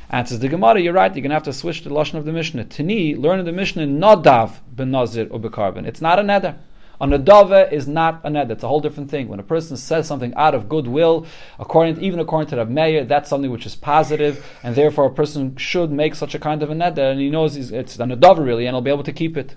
Answers 0.09 0.39
the 0.39 0.49
Gemara, 0.49 0.81
you're 0.81 0.93
right, 0.93 1.13
you're 1.13 1.21
going 1.21 1.29
to 1.29 1.35
have 1.35 1.43
to 1.43 1.53
switch 1.53 1.83
the 1.83 1.89
lashon 1.89 2.15
of 2.15 2.25
the 2.25 2.33
Mishnah. 2.33 2.65
Tani, 2.65 3.15
learn 3.15 3.43
the 3.45 3.51
Mishnah, 3.53 3.87
nadav 3.87 4.59
ben 4.69 4.91
nazir 4.91 5.27
or. 5.29 5.39
It's 5.85 6.01
not 6.01 6.19
a 6.19 6.21
neder. 6.21 6.57
A 6.99 7.05
nadava 7.05 7.71
is 7.71 7.87
not 7.87 8.21
a 8.25 8.29
neder. 8.29 8.51
It's 8.51 8.63
a 8.63 8.67
whole 8.67 8.81
different 8.81 9.09
thing. 9.09 9.29
When 9.29 9.39
a 9.39 9.43
person 9.43 9.77
says 9.77 10.05
something 10.07 10.33
out 10.35 10.53
of 10.53 10.67
goodwill, 10.67 11.25
according 11.57 12.01
even 12.01 12.19
according 12.19 12.49
to 12.49 12.57
Rav 12.57 12.69
Meir, 12.69 13.05
that's 13.05 13.29
something 13.29 13.51
which 13.51 13.65
is 13.65 13.75
positive, 13.75 14.45
and 14.63 14.75
therefore 14.75 15.05
a 15.05 15.13
person 15.13 15.55
should 15.55 15.91
make 15.91 16.15
such 16.15 16.35
a 16.35 16.39
kind 16.39 16.61
of 16.61 16.69
a 16.69 16.73
neder, 16.73 17.11
and 17.11 17.21
he 17.21 17.29
knows 17.29 17.55
it's 17.55 17.99
a 17.99 18.03
nadava 18.03 18.43
really, 18.43 18.65
and 18.65 18.75
he'll 18.75 18.81
be 18.81 18.91
able 18.91 19.03
to 19.03 19.13
keep 19.13 19.37
it. 19.37 19.55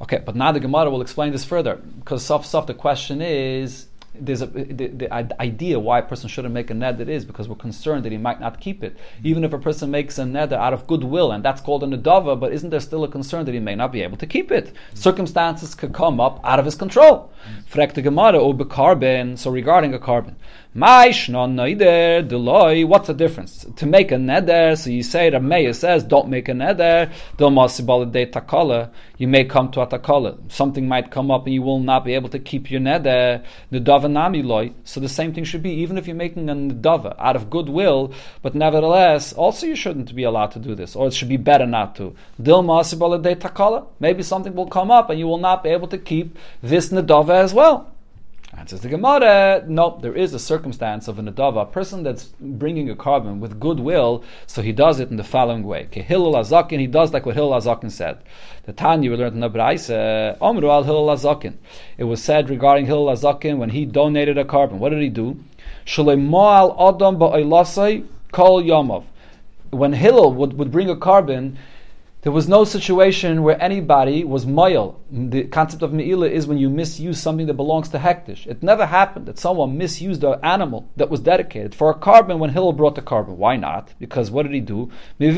Okay, 0.00 0.20
but 0.24 0.34
now 0.34 0.52
the 0.52 0.60
Gemara 0.60 0.90
will 0.90 1.02
explain 1.02 1.32
this 1.32 1.44
further 1.44 1.76
because 1.76 2.24
soft, 2.24 2.46
soft. 2.46 2.66
The 2.66 2.74
question 2.74 3.22
is 3.22 3.86
there's 4.14 4.42
a 4.42 4.46
the, 4.46 4.88
the, 4.88 5.40
idea 5.40 5.78
why 5.78 5.98
a 5.98 6.02
person 6.02 6.28
shouldn't 6.28 6.52
make 6.52 6.70
a 6.70 6.74
neder 6.74 7.08
is 7.08 7.24
because 7.24 7.48
we're 7.48 7.54
concerned 7.56 8.04
that 8.04 8.12
he 8.12 8.18
might 8.18 8.40
not 8.40 8.60
keep 8.60 8.84
it. 8.84 8.96
Even 9.24 9.42
if 9.42 9.52
a 9.52 9.58
person 9.58 9.90
makes 9.90 10.18
a 10.18 10.24
neder 10.24 10.52
out 10.52 10.72
of 10.74 10.86
goodwill, 10.86 11.32
and 11.32 11.42
that's 11.44 11.60
called 11.60 11.82
a 11.82 11.86
nedava, 11.86 12.38
but 12.38 12.52
isn't 12.52 12.70
there 12.70 12.80
still 12.80 13.04
a 13.04 13.08
concern 13.08 13.46
that 13.46 13.54
he 13.54 13.60
may 13.60 13.74
not 13.74 13.90
be 13.90 14.02
able 14.02 14.18
to 14.18 14.26
keep 14.26 14.50
it? 14.52 14.72
Circumstances 14.94 15.74
could 15.74 15.94
come 15.94 16.20
up 16.20 16.40
out 16.44 16.58
of 16.58 16.64
his 16.66 16.74
control. 16.74 17.32
Frek 17.70 17.94
the 17.94 18.02
Gemara 18.02 18.38
oh, 18.38 18.52
or 18.52 18.54
korban. 18.54 20.34
So 20.74 20.80
regarding 20.80 21.34
a 21.34 22.22
korban, 22.22 22.88
what's 22.88 23.06
the 23.06 23.12
difference? 23.12 23.66
To 23.76 23.84
make 23.84 24.10
a 24.10 24.14
neder, 24.14 24.78
so 24.78 24.88
you 24.88 25.02
say 25.02 25.28
Meir 25.28 25.74
says, 25.74 26.02
don't 26.02 26.28
make 26.28 26.48
a 26.48 26.52
neder, 26.52 27.12
takala. 27.36 28.90
You 29.18 29.28
may 29.28 29.44
come 29.44 29.70
to 29.72 29.82
a 29.82 29.86
takala. 29.86 30.50
Something 30.50 30.88
might 30.88 31.10
come 31.10 31.30
up 31.30 31.44
and 31.44 31.52
you 31.52 31.60
will 31.60 31.80
not 31.80 32.06
be 32.06 32.14
able 32.14 32.30
to 32.30 32.38
keep 32.38 32.70
your 32.70 32.80
neder. 32.80 33.44
The 33.70 33.80
dova 33.80 34.06
namiloi. 34.06 34.72
So 34.84 34.98
the 34.98 35.10
same 35.10 35.34
thing 35.34 35.44
should 35.44 35.62
be, 35.62 35.72
even 35.72 35.98
if 35.98 36.06
you're 36.06 36.16
making 36.16 36.48
a 36.48 36.54
nedava 36.54 37.16
out 37.18 37.36
of 37.36 37.50
goodwill, 37.50 38.14
but 38.40 38.54
nevertheless, 38.54 39.34
also 39.34 39.66
you 39.66 39.76
shouldn't 39.76 40.14
be 40.14 40.22
allowed 40.22 40.52
to 40.52 40.58
do 40.58 40.74
this, 40.74 40.96
or 40.96 41.08
it 41.08 41.12
should 41.12 41.28
be 41.28 41.36
better 41.36 41.66
not 41.66 41.94
to. 41.96 42.16
takala. 42.40 43.86
Maybe 44.00 44.22
something 44.22 44.54
will 44.54 44.68
come 44.68 44.90
up 44.90 45.10
and 45.10 45.18
you 45.18 45.26
will 45.26 45.36
not 45.36 45.62
be 45.62 45.68
able 45.68 45.88
to 45.88 45.98
keep 45.98 46.38
this 46.62 46.88
nedava 46.88 47.34
as 47.34 47.52
well. 47.52 47.91
Answers 48.54 48.82
the 48.82 48.90
Gemara, 48.90 49.64
no, 49.66 49.98
there 50.02 50.14
is 50.14 50.34
a 50.34 50.38
circumstance 50.38 51.08
of 51.08 51.18
an 51.18 51.26
adava, 51.26 51.62
a 51.62 51.66
person 51.66 52.02
that's 52.02 52.26
bringing 52.38 52.90
a 52.90 52.94
korban 52.94 53.38
with 53.38 53.58
goodwill, 53.58 54.22
so 54.46 54.60
he 54.60 54.72
does 54.72 55.00
it 55.00 55.10
in 55.10 55.16
the 55.16 55.24
following 55.24 55.62
way. 55.62 55.88
Kehilul 55.90 56.34
Azakin, 56.34 56.78
he 56.78 56.86
does 56.86 57.14
like 57.14 57.24
what 57.24 57.34
Hillel 57.34 57.58
Azakin 57.58 57.90
said. 57.90 58.18
The 58.64 58.74
Tanya 58.74 59.10
we 59.10 59.16
learned 59.16 59.36
in 59.36 59.40
the 59.40 59.48
Omru 59.48 60.70
al 60.70 60.82
Hillel 60.82 61.06
Azakin. 61.06 61.54
It 61.96 62.04
was 62.04 62.22
said 62.22 62.50
regarding 62.50 62.84
Hillel 62.84 63.06
Azakin 63.06 63.56
when 63.56 63.70
he 63.70 63.86
donated 63.86 64.36
a 64.36 64.44
korban. 64.44 64.72
What 64.78 64.90
did 64.90 65.00
he 65.00 65.08
do? 65.08 65.42
Shalem 65.86 66.26
Adam 66.34 67.16
ba'olasai 67.16 68.06
kol 68.32 68.62
yomov. 68.62 69.04
When 69.70 69.94
Hillel 69.94 70.34
would, 70.34 70.58
would 70.58 70.70
bring 70.70 70.90
a 70.90 70.96
korban, 70.96 71.56
there 72.22 72.30
was 72.30 72.46
no 72.46 72.62
situation 72.64 73.42
where 73.42 73.60
anybody 73.60 74.22
was 74.22 74.46
moyal. 74.46 74.94
The 75.10 75.42
concept 75.42 75.82
of 75.82 75.92
me'ila 75.92 76.28
is 76.28 76.46
when 76.46 76.56
you 76.56 76.70
misuse 76.70 77.20
something 77.20 77.46
that 77.46 77.54
belongs 77.54 77.88
to 77.88 77.98
hektish. 77.98 78.46
It 78.46 78.62
never 78.62 78.86
happened 78.86 79.26
that 79.26 79.40
someone 79.40 79.76
misused 79.76 80.22
an 80.22 80.38
animal 80.40 80.88
that 80.96 81.10
was 81.10 81.18
dedicated 81.18 81.74
for 81.74 81.90
a 81.90 81.98
korban 81.98 82.38
when 82.38 82.50
Hillel 82.50 82.74
brought 82.74 82.94
the 82.94 83.02
korban. 83.02 83.34
Why 83.34 83.56
not? 83.56 83.94
Because 83.98 84.30
what 84.30 84.44
did 84.44 84.52
he 84.52 84.60
do? 84.60 84.88
He 85.18 85.30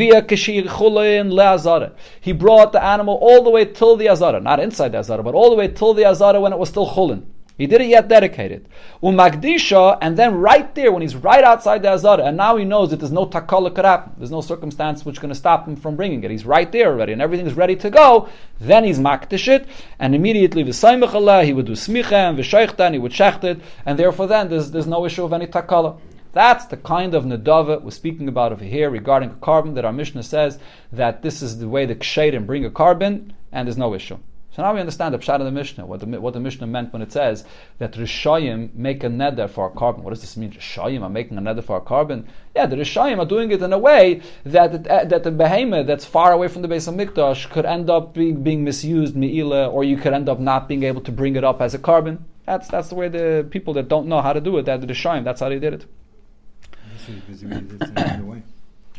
brought 2.33 2.73
the 2.73 2.85
animal 2.85 3.15
all 3.15 3.43
the 3.43 3.51
way 3.51 3.65
till 3.65 3.97
the 3.97 4.11
azara, 4.11 4.41
not 4.41 4.61
inside 4.61 4.93
the 4.93 4.99
azara, 4.99 5.23
but 5.23 5.35
all 5.35 5.49
the 5.49 5.57
way 5.57 5.69
till 5.69 5.95
the 5.95 6.05
azara 6.05 6.39
when 6.39 6.53
it 6.53 6.59
was 6.59 6.69
still 6.69 6.91
chulin. 6.91 7.23
He 7.57 7.69
didn't 7.69 7.89
yet 7.89 8.09
dedicate 8.09 8.51
it. 8.51 8.67
Umagdisha, 9.01 9.99
and 10.01 10.17
then 10.17 10.35
right 10.35 10.75
there, 10.75 10.91
when 10.91 11.03
he's 11.03 11.15
right 11.15 11.45
outside 11.45 11.83
the 11.83 11.91
Azara, 11.91 12.25
and 12.25 12.37
now 12.37 12.57
he 12.57 12.65
knows 12.65 12.91
that 12.91 12.99
there's 12.99 13.13
no 13.13 13.27
takala 13.27 13.73
could 13.73 13.85
happen, 13.85 14.13
there's 14.19 14.33
no 14.33 14.41
circumstance 14.41 15.05
which 15.05 15.17
is 15.17 15.19
going 15.21 15.29
to 15.29 15.37
stop 15.37 15.69
him 15.69 15.77
from 15.77 15.95
bringing 15.95 16.25
it. 16.25 16.33
He's 16.33 16.45
right 16.45 16.71
there 16.73 16.89
already, 16.89 17.13
and 17.13 17.23
everything 17.23 17.47
is 17.47 17.55
ready 17.55 17.77
to 17.77 17.91
go. 17.91 18.29
Then 18.59 18.83
he's 18.83 18.99
makdish 18.99 19.47
it, 19.47 19.69
and 20.01 20.17
immediately 20.17 20.65
v'saymechallah, 20.65 21.45
he 21.45 21.53
would 21.53 21.67
do 21.67 21.73
smicha 21.73 22.13
and 22.13 22.95
he 22.95 22.99
would 22.99 23.13
shecht 23.13 23.45
it, 23.45 23.61
and 23.87 23.99
therefore 23.99 24.27
then 24.27 24.49
there's, 24.49 24.73
there's 24.73 24.89
no 24.89 25.07
issue 25.07 25.25
of 25.25 25.33
any 25.33 25.47
takala. 25.47 26.01
That's 26.33 26.67
the 26.67 26.77
kind 26.77 27.15
of 27.15 27.25
nadava 27.25 27.81
we're 27.81 27.93
speaking 27.93 28.27
about 28.27 28.51
over 28.51 28.65
here 28.65 28.91
regarding 28.91 29.31
a 29.31 29.35
korban 29.35 29.77
that 29.77 29.85
our 29.85 29.93
Mishnah 29.93 30.25
says 30.25 30.59
that 30.93 31.23
this 31.23 31.41
is 31.41 31.59
the 31.61 31.69
way 31.69 31.87
the 31.87 31.95
kshedim 31.95 32.47
bring 32.47 32.65
a 32.65 32.71
korban, 32.71 33.31
and 33.53 33.69
there's 33.69 33.79
no 33.79 33.95
issue. 33.95 34.19
So 34.55 34.63
now 34.63 34.73
we 34.73 34.79
understand 34.79 35.13
the 35.13 35.19
pshat 35.19 35.41
of 35.41 35.47
the 35.47 35.51
Mishnah, 35.51 35.85
what 35.85 35.99
the, 35.99 36.07
what 36.21 36.33
the 36.33 36.39
Mishnah 36.39 36.69
meant 36.69 36.93
when 36.93 37.03
it 37.03 37.11
says 37.11 37.45
that 37.79 37.95
Rishayim 37.95 38.73
make 38.73 39.03
a 39.03 39.09
neder 39.09 39.51
for 39.51 39.67
a 39.67 39.71
korban. 39.71 40.03
What 40.05 40.11
does 40.11 40.21
this 40.21 40.37
mean? 40.37 40.53
Rishayim 40.53 41.03
are 41.03 41.11
making 41.11 41.37
a 41.39 41.43
neder 41.43 41.65
for 41.65 41.77
a 41.77 41.81
korban? 41.81 42.27
Yeah, 42.55 42.67
the 42.67 42.77
Rishayim 42.77 43.19
are 43.19 43.27
doing 43.27 43.51
it 43.51 43.61
in 43.63 43.73
a 43.73 43.79
way 43.79 44.23
that 44.45 44.73
it, 44.73 44.87
uh, 44.87 45.05
that 45.07 45.25
the 45.25 45.33
behemoth 45.33 45.89
that's 45.89 46.05
far 46.05 46.33
away 46.33 46.47
from 46.47 46.63
the 46.63 46.69
Beis 46.69 46.89
Hamikdash 46.89 47.51
could 47.51 47.67
end 47.67 47.91
up 47.91 48.15
being, 48.15 48.45
being 48.45 48.63
misused, 48.63 49.17
mi'ila, 49.17 49.69
or 49.71 49.83
you 49.83 49.97
could 49.97 50.13
end 50.13 50.29
up 50.29 50.39
not 50.39 50.69
being 50.69 50.85
able 50.85 51.01
to 51.01 51.11
bring 51.11 51.35
it 51.35 51.43
up 51.43 51.61
as 51.61 51.75
a 51.75 51.79
korban. 51.81 52.21
That's 52.47 52.69
that's 52.69 52.91
the 52.91 52.95
way 52.95 53.09
the 53.09 53.45
people 53.51 53.75
that 53.75 53.89
don't 53.89 54.07
know 54.07 54.21
how 54.21 54.33
to 54.33 54.41
do 54.41 54.57
it, 54.59 54.67
that 54.67 54.81
the 54.81 54.87
Rishayim, 54.87 55.25
that's 55.25 55.41
how 55.41 55.49
they 55.49 55.59
did 55.59 55.75
it. 55.75 55.87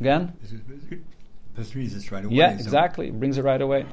Again? 0.02 0.34
This 1.56 1.74
reads 1.74 1.96
it 1.96 2.12
right 2.12 2.26
away. 2.26 2.36
Yeah, 2.36 2.52
exactly. 2.52 3.08
It 3.08 3.18
brings 3.18 3.38
it 3.38 3.44
right 3.44 3.62
away. 3.62 3.86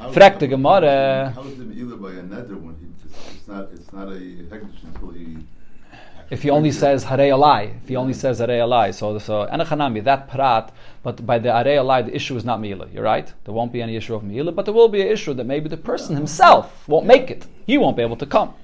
Frek 0.00 0.38
the 0.38 0.46
Gemara. 0.46 1.32
How 1.34 1.42
is 1.42 1.60
it 1.60 1.76
either 1.76 1.96
by 1.96 2.12
a 2.12 2.22
neder 2.22 2.58
when 2.58 2.76
he 2.80 2.86
just, 3.02 3.36
it's 3.36 3.46
not 3.46 3.68
it's 3.72 3.92
not 3.92 4.08
a 4.08 4.20
hektish 4.50 4.82
until 4.84 5.10
he. 5.10 5.36
If 6.30 6.42
he 6.42 6.50
only 6.50 6.70
says 6.70 7.04
Harei 7.04 7.30
Alai, 7.36 7.76
if 7.82 7.88
he 7.88 7.96
only 7.96 8.14
says 8.14 8.40
Harei 8.40 8.60
Alai, 8.60 8.94
so 8.94 9.18
so 9.18 9.46
Anachanami, 9.52 10.02
that 10.04 10.28
prat, 10.28 10.72
but 11.02 11.26
by 11.26 11.38
the 11.38 11.50
Harei 11.50 11.76
Alai, 11.76 12.06
the 12.06 12.14
issue 12.14 12.36
is 12.36 12.44
not 12.44 12.60
Mila. 12.60 12.86
You're 12.90 13.04
right. 13.04 13.30
There 13.44 13.52
won't 13.52 13.72
be 13.72 13.82
any 13.82 13.96
issue 13.96 14.14
of 14.14 14.22
Mila, 14.22 14.52
but 14.52 14.64
there 14.64 14.72
will 14.72 14.88
be 14.88 15.02
an 15.02 15.08
issue 15.08 15.34
that 15.34 15.44
maybe 15.44 15.68
the 15.68 15.76
person 15.76 16.16
himself 16.16 16.88
won't 16.88 17.04
make 17.04 17.30
it. 17.30 17.46
He 17.66 17.76
won't 17.76 17.96
be 17.96 18.02
able 18.02 18.16
to 18.16 18.26
come. 18.26 18.54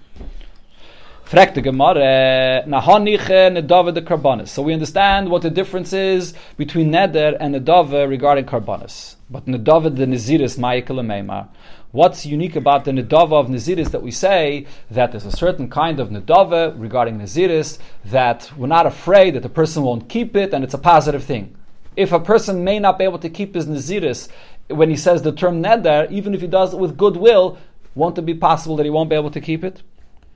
The 1.29 1.41
eh, 1.41 2.63
Karbanis. 2.65 4.47
So 4.47 4.63
we 4.63 4.73
understand 4.73 5.29
what 5.29 5.43
the 5.43 5.51
difference 5.51 5.93
is 5.93 6.35
between 6.57 6.93
Neder 6.93 7.37
and 7.41 7.53
Nedava 7.53 8.09
regarding 8.09 8.45
Karbanis. 8.45 9.17
But 9.29 9.47
Nedava 9.47 9.93
the 9.97 10.07
Naziris 10.07 10.57
Ma'ikal 10.57 11.05
Meimar. 11.05 11.49
What's 11.91 12.25
unique 12.27 12.55
about 12.55 12.85
the 12.85 12.93
Nedava 12.93 13.33
of 13.33 13.49
Naziris 13.49 13.91
that 13.91 14.03
we 14.03 14.13
say 14.13 14.67
that 14.89 15.11
there's 15.11 15.27
a 15.27 15.33
certain 15.33 15.69
kind 15.69 15.99
of 15.99 16.11
Nedava 16.11 16.73
regarding 16.79 17.19
Naziris 17.19 17.79
that 18.05 18.53
we're 18.57 18.69
not 18.69 18.87
afraid 18.87 19.35
that 19.35 19.43
the 19.43 19.49
person 19.49 19.83
won't 19.83 20.09
keep 20.09 20.37
it 20.37 20.55
and 20.55 20.63
it's 20.63 20.75
a 20.75 20.79
positive 20.79 21.25
thing. 21.25 21.57
If 21.97 22.13
a 22.13 22.21
person 22.21 22.63
may 22.63 22.79
not 22.79 22.99
be 22.99 23.05
able 23.05 23.19
to 23.19 23.29
keep 23.29 23.57
his 23.57 23.67
Naziris 23.67 24.29
when 24.69 24.91
he 24.91 24.97
says 24.97 25.23
the 25.23 25.33
term 25.33 25.61
Neder, 25.61 26.09
even 26.09 26.35
if 26.35 26.41
he 26.41 26.47
does 26.47 26.73
it 26.73 26.79
with 26.79 26.97
goodwill, 26.97 27.59
won't 27.97 28.17
it 28.17 28.23
be 28.23 28.35
possible 28.35 28.77
that 28.77 28.85
he 28.85 28.91
won't 28.91 29.11
be 29.11 29.17
able 29.17 29.33
to 29.33 29.41
keep 29.41 29.65
it? 29.65 29.83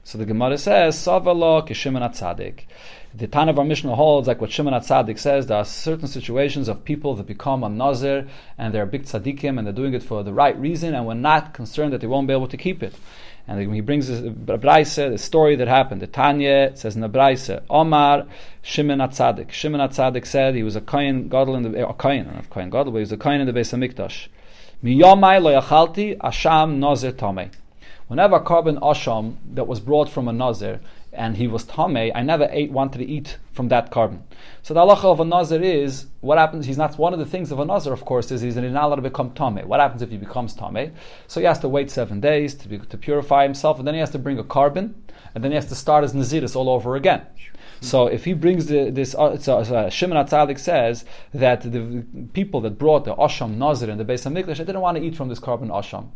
So 0.04 0.18
the 0.18 0.26
Gemara 0.26 0.58
says, 0.58 0.96
Savalo 0.96 1.66
Kishimon 1.66 2.02
Atzadik. 2.02 2.64
The 3.12 3.26
Tana 3.26 3.50
of 3.50 3.58
our 3.58 3.64
Mishnah 3.64 3.96
holds, 3.96 4.28
like 4.28 4.40
what 4.40 4.52
Shimon 4.52 4.72
Atzadik 4.72 5.18
says, 5.18 5.48
there 5.48 5.58
are 5.58 5.64
certain 5.64 6.06
situations 6.06 6.68
of 6.68 6.84
people 6.84 7.16
that 7.16 7.26
become 7.26 7.64
a 7.64 7.68
Nazir 7.68 8.28
and 8.56 8.72
they're 8.72 8.86
big 8.86 9.02
tzaddikim 9.02 9.58
and 9.58 9.66
they're 9.66 9.74
doing 9.74 9.94
it 9.94 10.02
for 10.04 10.22
the 10.22 10.32
right 10.32 10.56
reason 10.56 10.94
and 10.94 11.06
we're 11.06 11.14
not 11.14 11.52
concerned 11.52 11.92
that 11.92 12.00
they 12.00 12.06
won't 12.06 12.28
be 12.28 12.32
able 12.32 12.46
to 12.46 12.56
keep 12.56 12.84
it. 12.84 12.94
And 13.48 13.74
he 13.74 13.80
brings 13.80 14.06
this 14.06 14.20
the 14.20 15.18
story 15.18 15.56
that 15.56 15.66
happened. 15.66 16.02
The 16.02 16.06
Tanya 16.06 16.70
says 16.76 16.94
in 16.94 17.00
the 17.00 17.62
Omar 17.68 18.26
Shimon 18.62 19.00
Atzadik. 19.00 19.50
Shimon 19.50 19.80
Atzadik 19.80 20.24
said 20.24 20.54
he 20.54 20.62
was 20.62 20.76
a 20.76 20.80
Kohen 20.80 21.28
Gadol 21.28 21.56
in 21.56 21.62
the 21.64 21.88
a 21.88 21.92
Kohen, 21.92 22.26
not 22.32 22.48
Kohen 22.48 22.70
Gadol, 22.70 22.92
but 22.92 22.98
he 22.98 23.02
was 23.02 23.12
a 23.12 23.16
Kohen 23.16 23.40
in 23.40 23.48
the 23.48 23.52
Beis 23.52 23.76
Hamikdash. 23.76 24.28
Miyomai 24.84 25.42
lo 25.42 25.60
yachalti 25.60 26.16
asham 26.18 26.78
nazir 26.78 27.10
tamei. 27.10 27.50
Whenever 28.10 28.34
a 28.34 28.40
korban 28.40 28.76
asham 28.80 29.36
that 29.54 29.68
was 29.68 29.78
brought 29.78 30.10
from 30.10 30.26
a 30.26 30.32
nazir 30.32 30.80
and 31.12 31.36
he 31.36 31.46
was 31.46 31.64
tamei, 31.64 32.10
I 32.12 32.22
never 32.22 32.48
ate 32.50 32.72
wanted 32.72 32.98
to 32.98 33.04
eat 33.04 33.38
from 33.52 33.68
that 33.68 33.92
korban. 33.92 34.22
So 34.62 34.74
the 34.74 34.80
halacha 34.80 35.04
of 35.04 35.20
a 35.20 35.24
nazir 35.24 35.62
is 35.62 36.06
what 36.20 36.36
happens. 36.36 36.66
He's 36.66 36.76
not 36.76 36.98
one 36.98 37.12
of 37.12 37.20
the 37.20 37.24
things 37.24 37.52
of 37.52 37.60
a 37.60 37.64
nazir, 37.64 37.92
of 37.92 38.04
course, 38.04 38.32
is 38.32 38.40
he's 38.40 38.56
not 38.56 38.64
allowed 38.64 38.96
to 38.96 39.02
become 39.02 39.30
tamei. 39.30 39.64
What 39.64 39.78
happens 39.78 40.02
if 40.02 40.10
he 40.10 40.16
becomes 40.16 40.56
tamei? 40.56 40.90
So 41.28 41.38
he 41.38 41.46
has 41.46 41.60
to 41.60 41.68
wait 41.68 41.88
seven 41.88 42.18
days 42.18 42.52
to, 42.54 42.66
be, 42.66 42.78
to 42.80 42.98
purify 42.98 43.44
himself, 43.44 43.78
and 43.78 43.86
then 43.86 43.94
he 43.94 44.00
has 44.00 44.10
to 44.10 44.18
bring 44.18 44.40
a 44.40 44.44
korban, 44.44 44.94
and 45.36 45.44
then 45.44 45.52
he 45.52 45.54
has 45.54 45.66
to 45.66 45.76
start 45.76 46.02
his 46.02 46.12
naziris 46.12 46.56
all 46.56 46.68
over 46.68 46.96
again. 46.96 47.22
So 47.80 48.08
if 48.08 48.24
he 48.24 48.32
brings 48.32 48.66
the, 48.66 48.90
this, 48.90 49.14
uh, 49.14 49.38
so, 49.38 49.62
so 49.62 49.88
Shimon 49.88 50.26
Atzadik 50.26 50.58
says 50.58 51.04
that 51.32 51.62
the 51.62 52.04
people 52.32 52.60
that 52.62 52.76
brought 52.76 53.04
the 53.04 53.14
Asham 53.14 53.56
Nazir 53.56 53.88
in 53.88 53.98
the 53.98 54.04
Beis 54.04 54.28
Hamikdash, 54.28 54.56
they 54.56 54.64
didn't 54.64 54.80
want 54.80 54.98
to 54.98 55.04
eat 55.04 55.14
from 55.14 55.28
this 55.28 55.38
korban 55.38 55.68
Asham. 55.68 56.08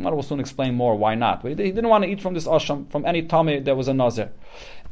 Gemara 0.00 0.16
will 0.16 0.22
soon 0.22 0.40
explain 0.40 0.74
more 0.74 0.96
why 0.96 1.14
not. 1.14 1.42
But 1.42 1.50
he 1.50 1.54
didn't 1.56 1.88
want 1.88 2.04
to 2.04 2.10
eat 2.10 2.20
from 2.20 2.34
this 2.34 2.46
asham 2.46 2.90
from 2.90 3.04
any 3.04 3.22
tummy 3.22 3.60
that 3.60 3.76
was 3.76 3.86
a 3.86 3.94
nazir. 3.94 4.30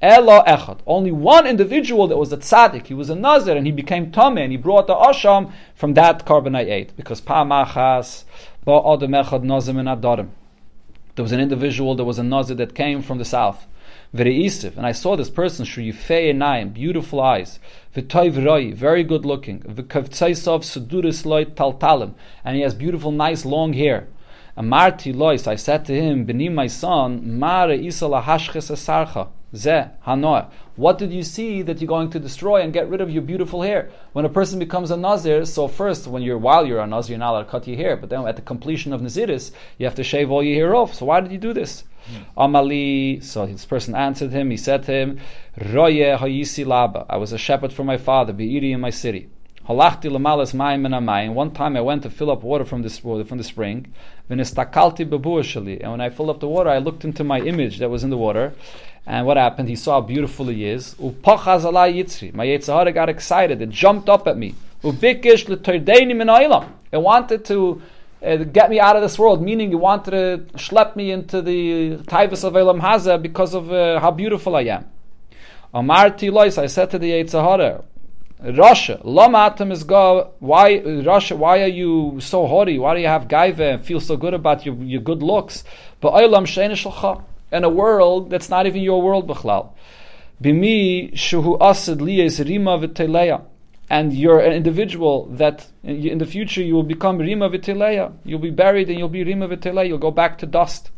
Elo 0.03 0.43
echad. 0.45 0.79
Only 0.87 1.11
one 1.11 1.47
individual 1.47 2.07
that 2.09 2.17
was 2.19 2.33
a 2.33 2.37
tzaddik. 2.37 2.87
He 2.87 2.95
was 2.95 3.11
a 3.11 3.15
nazir 3.15 3.57
and 3.57 3.67
he 3.67 3.73
became 3.73 4.13
tummy 4.13 4.43
and 4.43 4.53
he 4.53 4.59
brought 4.59 4.87
the 4.87 4.95
asham 4.95 5.53
from 5.75 5.95
that 5.95 6.27
korban 6.27 6.57
I 6.57 6.63
ate 6.63 6.95
because 6.97 7.21
pa'amachas 7.21 8.25
ba'adam 8.67 9.25
echad 9.25 9.43
nazim 9.43 9.79
and 9.79 9.89
adarim. 9.89 10.29
There 11.17 11.23
was 11.25 11.33
an 11.33 11.41
individual, 11.41 11.97
there 11.97 12.05
was 12.05 12.19
a 12.19 12.23
nazir 12.23 12.55
that 12.57 12.75
came 12.75 13.03
from 13.03 13.19
the 13.19 13.25
south. 13.25 13.67
Very 14.13 14.45
isif, 14.45 14.77
and 14.77 14.87
I 14.87 14.93
saw 14.93 15.17
this 15.17 15.29
person 15.29 15.67
shuyifei 15.67 16.33
enayim, 16.33 16.73
beautiful 16.73 17.21
eyes, 17.21 17.59
v'toiv 17.95 18.43
roi, 18.47 18.73
very 18.73 19.03
good 19.03 19.27
looking, 19.27 19.61
v'kavtzaisav 19.61 20.61
suduris 20.61 21.27
loy 21.27 21.45
taltalim, 21.45 22.15
and 22.45 22.57
he 22.57 22.63
has 22.63 22.75
beautiful, 22.75 23.11
nice, 23.11 23.45
long 23.45 23.73
hair. 23.73 24.07
Amarti 24.59 25.15
lois, 25.15 25.47
I 25.47 25.55
said 25.55 25.85
to 25.85 25.95
him, 25.95 26.25
Beni, 26.25 26.49
my 26.49 26.67
son, 26.67 27.39
Mare 27.39 27.75
isa 27.75 28.07
lahashches 28.07 28.73
esarcha, 28.73 29.29
ze 29.55 29.85
hanoah. 30.05 30.51
What 30.75 30.99
did 30.99 31.13
you 31.13 31.23
see 31.23 31.63
that 31.63 31.81
you're 31.81 31.87
going 31.87 32.11
to 32.11 32.19
destroy 32.19 32.63
and 32.63 32.73
get 32.73 32.91
rid 32.91 33.01
of 33.01 33.09
your 33.09 33.23
beautiful 33.23 33.63
hair? 33.63 33.89
When 34.15 34.25
a 34.25 34.29
person 34.29 34.59
becomes 34.59 34.91
a 34.91 34.97
nazir, 34.97 35.45
so 35.45 35.69
first, 35.69 36.09
when 36.09 36.23
you're 36.23 36.39
while 36.39 36.67
you're 36.67 36.81
a 36.81 36.89
nazir, 36.89 37.13
you're 37.13 37.21
not 37.21 37.31
allowed 37.31 37.45
to 37.45 37.51
cut 37.51 37.69
your 37.69 37.77
hair, 37.77 37.97
but 37.97 38.11
then 38.11 38.27
at 38.27 38.35
the 38.35 38.43
completion 38.43 38.93
of 38.93 39.01
naziris, 39.01 39.53
you 39.79 39.87
have 39.87 39.95
to 39.95 40.03
shave 40.03 40.29
all 40.29 40.43
your 40.43 40.57
hair 40.57 40.75
off. 40.75 40.93
So 40.93 41.07
why 41.07 41.21
did 41.21 41.31
you 41.31 41.39
do 41.39 41.53
this? 41.53 41.85
Hmm. 42.07 42.41
Amali, 42.41 43.23
so 43.23 43.47
this 43.47 43.65
person 43.65 43.95
answered 43.95 44.33
him. 44.33 44.51
He 44.51 44.57
said 44.57 44.83
to 44.85 44.93
him, 44.93 45.21
Roye 45.57 46.19
hayisi 46.19 46.67
laba. 46.67 47.07
I 47.09 47.17
was 47.17 47.33
a 47.33 47.39
shepherd 47.39 47.73
for 47.73 47.85
my 47.85 47.97
father, 47.97 48.33
Be'iri 48.33 48.73
in 48.73 48.81
my 48.81 48.91
city. 48.91 49.29
Halachti 49.69 50.11
lamalas 50.11 50.55
mayim 50.55 50.87
and 50.87 50.95
amayim. 50.95 51.35
One 51.35 51.51
time 51.51 51.77
I 51.77 51.83
went 51.83 52.03
to 52.05 52.11
fill 52.11 52.31
up 52.31 52.43
water 52.43 52.65
from 52.65 52.81
this 52.81 52.99
from 53.01 53.37
the 53.37 53.45
spring. 53.45 53.93
Bebuashali. 54.31 55.81
And 55.83 55.91
when 55.91 56.01
I 56.01 56.09
filled 56.09 56.31
up 56.31 56.41
the 56.41 56.49
water, 56.49 56.71
I 56.71 56.79
looked 56.79 57.05
into 57.05 57.23
my 57.23 57.41
image 57.41 57.79
that 57.81 57.91
was 57.91 58.03
in 58.03 58.09
the 58.09 58.17
water. 58.17 58.55
And 59.05 59.27
what 59.27 59.37
happened? 59.37 59.69
He 59.69 59.77
saw 59.77 60.01
how 60.01 60.07
beautiful 60.07 60.47
he 60.47 60.65
is. 60.65 60.95
Upachaz 60.95 61.65
yitzri. 61.65 62.33
My 62.33 62.47
Yetzirah 62.47 62.95
got 62.95 63.11
excited. 63.11 63.61
It 63.61 63.69
jumped 63.69 64.09
up 64.09 64.27
at 64.27 64.39
me. 64.39 64.55
Ubikish 64.83 65.49
l'toideini 65.49 66.17
min 66.17 66.31
It 66.91 66.99
wanted 67.03 67.45
to 67.45 67.83
uh, 68.25 68.37
get 68.37 68.71
me 68.71 68.81
out 68.81 68.97
of 68.97 69.03
this 69.03 69.19
world, 69.19 69.43
meaning 69.43 69.73
it 69.73 69.77
wanted 69.77 70.11
to 70.11 70.59
schlep 70.59 70.97
me 70.97 71.11
into 71.11 71.43
the 71.43 71.97
taivas 72.07 72.43
of 72.43 72.57
Elam 72.57 72.81
Haza 72.81 73.21
because 73.21 73.55
of 73.55 73.71
uh, 73.71 74.01
how 74.01 74.13
beautiful 74.13 74.57
I 74.57 74.63
am. 74.63 74.87
Amarti 75.75 76.33
lois, 76.33 76.57
I 76.57 76.67
said 76.67 76.91
to 76.93 76.99
the 76.99 77.11
Yetzirah, 77.11 77.85
Russia, 78.41 79.01
Lamatam 79.05 79.73
is. 79.73 79.85
Why 80.39 80.79
Russia? 81.05 81.35
Why 81.35 81.63
are 81.63 81.67
you 81.67 82.21
so 82.21 82.47
haughty? 82.47 82.79
Why 82.79 82.95
do 82.95 83.01
you 83.01 83.09
have 83.09 83.27
gaiva 83.27 83.75
and 83.75 83.85
feel 83.85 84.01
so 84.01 84.17
good 84.17 84.33
about 84.33 84.65
your, 84.65 84.77
your 84.77 85.01
good 85.01 85.23
looks? 85.23 85.65
But 86.01 86.13
Olam 86.13 86.45
Shein 86.45 87.25
in 87.51 87.65
a 87.65 87.69
world 87.69 88.31
that's 88.31 88.49
not 88.49 88.67
even 88.67 88.83
your 88.83 89.03
world, 89.03 89.27
Bichlal. 89.27 89.73
Bimi 90.41 91.13
shuhu 91.15 91.59
asid 91.61 91.99
liyes 91.99 92.47
rima 92.47 92.79
v'teleya. 92.79 93.43
And 93.91 94.13
you're 94.13 94.39
an 94.39 94.53
individual 94.53 95.27
that 95.31 95.67
in 95.83 96.19
the 96.19 96.27
future 96.27 96.63
you 96.63 96.75
will 96.75 96.85
become 96.85 97.19
rima 97.19 97.51
v'teleya. 97.51 98.13
You'll 98.23 98.39
be 98.39 98.51
buried 98.51 98.89
and 98.89 98.99
you'll 98.99 99.09
be 99.09 99.25
rima 99.25 99.49
v'teleya. 99.49 99.89
You'll 99.89 99.99
go 99.99 100.13
back 100.13 100.39
to 100.39 100.47
dust. 100.47 100.91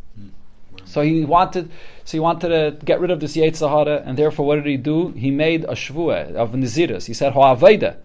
So 0.91 1.03
he 1.03 1.25
wanted, 1.25 1.71
so 2.05 2.17
he 2.17 2.21
wanted 2.21 2.49
to 2.49 2.85
get 2.85 3.01
rid 3.01 3.11
of 3.13 3.21
this 3.21 3.37
Yetzirah, 3.37 4.03
and 4.07 4.19
therefore, 4.19 4.47
what 4.47 4.57
did 4.57 4.67
he 4.67 4.77
do? 4.77 5.13
He 5.13 5.31
made 5.31 5.65
a 5.65 5.75
shvua 5.75 6.35
of 6.35 6.51
Naziris. 6.51 7.07
He 7.07 7.15
said 7.15 7.33
Ho'aveda. 7.33 7.97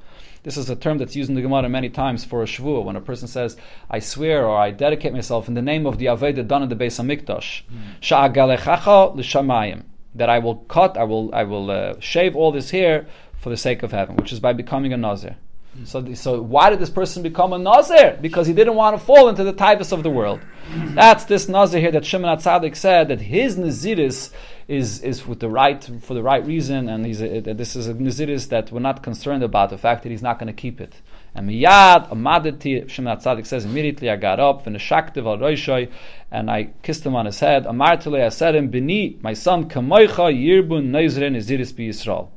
This 0.44 0.58
is 0.58 0.70
a 0.70 0.76
term 0.76 1.00
that's 1.00 1.16
used 1.16 1.30
in 1.30 1.36
the 1.36 1.42
Gemara 1.42 1.68
many 1.68 1.90
times 1.90 2.24
for 2.24 2.44
a 2.44 2.46
shvua. 2.46 2.84
When 2.84 2.96
a 2.96 3.02
person 3.02 3.28
says, 3.28 3.58
"I 3.90 3.98
swear" 3.98 4.46
or 4.46 4.56
"I 4.56 4.70
dedicate 4.70 5.14
myself 5.14 5.48
in 5.48 5.56
the 5.56 5.64
name 5.64 5.88
of 5.88 5.98
the 5.98 6.06
Aveda 6.06 6.48
done 6.48 6.62
in 6.62 6.70
the 6.70 6.76
Beis 6.76 7.00
Hamikdash," 7.00 7.64
Sha'agalechacha 8.02 9.16
l'shamayim. 9.16 9.82
That 10.14 10.30
I 10.30 10.38
will 10.38 10.56
cut, 10.56 10.96
I 10.96 11.04
will, 11.04 11.34
I 11.34 11.44
will 11.44 11.72
uh, 11.72 11.96
shave 12.00 12.36
all 12.36 12.52
this 12.52 12.70
hair 12.70 13.08
for 13.38 13.50
the 13.50 13.58
sake 13.58 13.82
of 13.82 13.92
heaven, 13.92 14.16
which 14.16 14.32
is 14.32 14.40
by 14.40 14.54
becoming 14.54 14.94
a 14.94 14.98
nazir. 14.98 15.36
So, 15.84 16.14
so 16.14 16.42
why 16.42 16.70
did 16.70 16.80
this 16.80 16.90
person 16.90 17.22
become 17.22 17.52
a 17.52 17.60
Nazir? 17.60 18.18
Because 18.22 18.48
he 18.48 18.54
didn't 18.54 18.76
want 18.76 18.98
to 18.98 19.06
fall 19.06 19.28
into 19.28 19.44
the 19.44 19.54
taivas 19.54 19.92
of 19.92 20.04
the 20.04 20.10
world. 20.10 20.40
That's 20.72 21.26
this 21.26 21.50
Nazir 21.50 21.80
here 21.80 21.92
that 21.92 22.06
Shimon 22.06 22.38
Atzadik 22.38 22.76
said 22.76 23.10
that 23.10 23.20
his 23.22 23.58
Naziris 23.58 24.32
is, 24.68 25.02
is 25.02 25.28
with 25.28 25.42
the 25.42 25.50
right, 25.50 25.84
for 26.02 26.14
the 26.14 26.24
right 26.24 26.44
reason, 26.46 26.90
and 26.90 27.06
he's 27.06 27.22
a, 27.22 27.42
this 27.42 27.76
is 27.76 27.88
a 27.88 27.94
Naziris 27.94 28.50
that 28.50 28.72
we're 28.72 28.80
not 28.80 29.04
concerned 29.04 29.44
about 29.44 29.70
the 29.70 29.78
fact 29.78 30.04
that 30.04 30.10
he's 30.10 30.24
not 30.24 30.40
going 30.40 30.48
to 30.48 30.54
keep 30.54 30.80
it. 30.80 31.02
And 31.36 31.50
miyad, 31.50 32.10
amadati, 32.10 32.90
Shimon 32.90 33.18
Atzadik 33.18 33.46
says, 33.46 33.66
immediately 33.66 34.10
I 34.10 34.16
got 34.16 34.40
up, 34.40 34.66
and 34.66 34.78
al 34.78 35.88
and 36.32 36.52
I 36.52 36.64
kissed 36.82 37.06
him 37.06 37.16
on 37.16 37.26
his 37.26 37.40
head. 37.40 37.66
Amartile, 37.66 38.26
I 38.26 38.30
said 38.30 38.56
him, 38.56 38.70
Bini, 38.70 39.20
my 39.22 39.34
son, 39.34 39.70
kamoicha 39.70 40.34
yirbun 40.34 40.90
neizre 40.90 41.30
Naziris 41.30 41.76
bi 41.76 41.84
Yisrael 41.84 42.30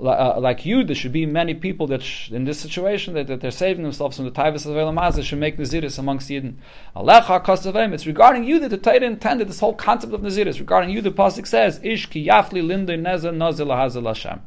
uh, 0.00 0.40
like 0.40 0.64
you, 0.64 0.84
there 0.84 0.96
should 0.96 1.12
be 1.12 1.26
many 1.26 1.54
people 1.54 1.86
that 1.88 2.02
sh- 2.02 2.30
in 2.30 2.44
this 2.44 2.58
situation 2.58 3.14
that, 3.14 3.26
that, 3.26 3.40
they're 3.40 3.50
saving 3.50 3.82
themselves 3.82 4.16
from 4.16 4.24
the 4.24 4.30
taivas 4.30 4.66
of 4.66 4.76
Elam 4.76 5.22
should 5.22 5.38
make 5.38 5.58
naziris 5.58 5.98
amongst 5.98 6.30
Yidden. 6.30 6.54
It's 7.94 8.06
regarding 8.06 8.44
you 8.44 8.58
that 8.60 8.68
the 8.70 8.78
Torah 8.78 9.04
intended 9.04 9.48
this 9.48 9.60
whole 9.60 9.74
concept 9.74 10.14
of 10.14 10.22
naziris. 10.22 10.58
Regarding 10.58 10.90
you, 10.90 11.02
the 11.02 11.10
pasuk 11.10 11.46
says, 11.46 11.78
"Ish 11.82 12.06
ki 12.06 12.26
yafli 12.26 12.66
linda 12.66 12.96
neza 12.96 13.34
nazil 13.34 14.06
Hashem." 14.06 14.40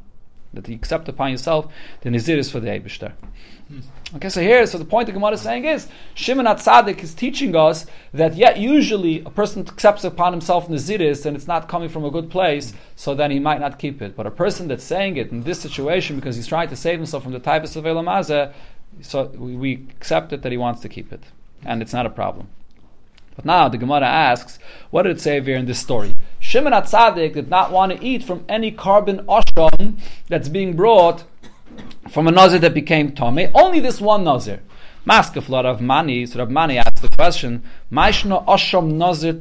That 0.56 0.68
you 0.68 0.74
accept 0.74 1.08
upon 1.08 1.30
yourself 1.30 1.72
the 2.00 2.10
naziris 2.10 2.50
for 2.50 2.58
the 2.58 2.68
Eibushter. 2.68 3.12
Okay, 4.14 4.28
so 4.28 4.40
here, 4.40 4.64
so 4.66 4.78
the 4.78 4.84
point 4.84 5.06
the 5.06 5.12
Gemara 5.12 5.32
is 5.32 5.40
saying 5.40 5.64
is, 5.64 5.88
Shimon 6.14 6.46
Atzadik 6.46 7.02
is 7.02 7.12
teaching 7.12 7.56
us 7.56 7.84
that 8.14 8.36
yet 8.36 8.58
usually 8.58 9.20
a 9.24 9.30
person 9.30 9.66
accepts 9.66 10.04
upon 10.04 10.32
himself 10.32 10.68
Naziris 10.68 11.26
and 11.26 11.36
it's 11.36 11.48
not 11.48 11.68
coming 11.68 11.88
from 11.88 12.04
a 12.04 12.10
good 12.10 12.30
place, 12.30 12.72
so 12.94 13.14
then 13.14 13.32
he 13.32 13.40
might 13.40 13.60
not 13.60 13.80
keep 13.80 14.00
it. 14.00 14.14
But 14.14 14.26
a 14.26 14.30
person 14.30 14.68
that's 14.68 14.84
saying 14.84 15.16
it 15.16 15.32
in 15.32 15.42
this 15.42 15.60
situation 15.60 16.14
because 16.14 16.36
he's 16.36 16.46
trying 16.46 16.68
to 16.68 16.76
save 16.76 17.00
himself 17.00 17.24
from 17.24 17.32
the 17.32 17.40
taivas 17.40 17.74
of 17.74 17.84
Elamazah, 17.84 18.52
so 19.00 19.24
we, 19.36 19.56
we 19.56 19.72
accept 19.90 20.32
it 20.32 20.42
that 20.42 20.52
he 20.52 20.58
wants 20.58 20.80
to 20.82 20.88
keep 20.88 21.12
it. 21.12 21.24
And 21.64 21.82
it's 21.82 21.92
not 21.92 22.06
a 22.06 22.10
problem. 22.10 22.48
But 23.34 23.44
now 23.44 23.68
the 23.68 23.78
Gemara 23.78 24.06
asks, 24.06 24.60
what 24.90 25.02
did 25.02 25.16
it 25.16 25.20
say 25.20 25.40
here 25.40 25.56
in 25.56 25.66
this 25.66 25.80
story? 25.80 26.14
Shimon 26.48 26.72
Atzadik 26.72 27.34
did 27.34 27.50
not 27.50 27.72
want 27.72 27.90
to 27.90 28.06
eat 28.06 28.22
from 28.22 28.44
any 28.48 28.70
korban 28.70 29.24
asham 29.24 29.98
that's 30.28 30.48
being 30.48 30.76
brought 30.76 31.24
from 32.08 32.28
a 32.28 32.30
Nazir 32.30 32.60
that 32.60 32.72
became 32.72 33.10
Tomei, 33.10 33.50
only 33.52 33.80
this 33.80 34.00
one 34.00 34.22
Nazir. 34.22 34.60
Lot 35.04 35.66
of 35.66 35.80
money, 35.80 36.24
so 36.24 36.38
Rav 36.38 36.48
Mani 36.48 36.78
asked 36.78 37.02
the 37.02 37.08
question, 37.08 37.64
Nazir. 37.90 39.32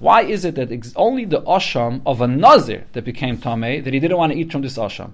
Why 0.00 0.22
is 0.22 0.44
it 0.44 0.54
that 0.56 0.92
only 0.96 1.24
the 1.24 1.40
asham 1.42 2.00
of 2.04 2.20
a 2.20 2.26
nazir 2.26 2.84
that 2.92 3.04
became 3.04 3.38
tamei 3.38 3.84
that 3.84 3.94
he 3.94 4.00
didn't 4.00 4.16
want 4.16 4.32
to 4.32 4.38
eat 4.38 4.50
from 4.50 4.62
this 4.62 4.76
asham? 4.76 5.12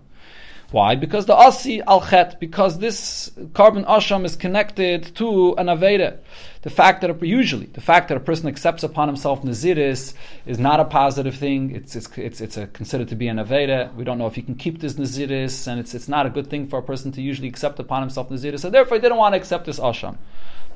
Why? 0.72 0.96
Because 0.96 1.26
the 1.26 1.34
asi 1.34 1.80
al 1.82 2.00
chet, 2.00 2.40
because 2.40 2.78
this 2.80 3.30
korban 3.52 3.86
asham 3.86 4.24
is 4.24 4.34
connected 4.34 5.14
to 5.16 5.54
an 5.54 5.66
aveda. 5.66 6.18
The 6.62 6.70
fact 6.70 7.02
that 7.02 7.10
a, 7.10 7.26
usually 7.26 7.66
the 7.66 7.80
fact 7.80 8.08
that 8.08 8.16
a 8.16 8.20
person 8.20 8.48
accepts 8.48 8.82
upon 8.82 9.06
himself 9.06 9.42
naziris 9.42 10.14
is 10.44 10.58
not 10.58 10.80
a 10.80 10.84
positive 10.84 11.36
thing. 11.36 11.70
It's 11.70 11.94
it's 11.94 12.08
it's, 12.18 12.40
it's 12.40 12.56
a, 12.56 12.66
considered 12.66 13.08
to 13.08 13.14
be 13.14 13.28
an 13.28 13.36
aveda. 13.36 13.94
We 13.94 14.02
don't 14.02 14.18
know 14.18 14.26
if 14.26 14.34
he 14.34 14.42
can 14.42 14.56
keep 14.56 14.80
this 14.80 14.94
naziris, 14.94 15.68
and 15.68 15.78
it's 15.78 15.94
it's 15.94 16.08
not 16.08 16.26
a 16.26 16.30
good 16.30 16.50
thing 16.50 16.66
for 16.66 16.80
a 16.80 16.82
person 16.82 17.12
to 17.12 17.22
usually 17.22 17.48
accept 17.48 17.78
upon 17.78 18.02
himself 18.02 18.28
naziris. 18.28 18.60
So 18.60 18.70
therefore, 18.70 18.96
he 18.96 19.00
didn't 19.00 19.18
want 19.18 19.34
to 19.34 19.36
accept 19.36 19.66
this 19.66 19.78
asham. 19.78 20.16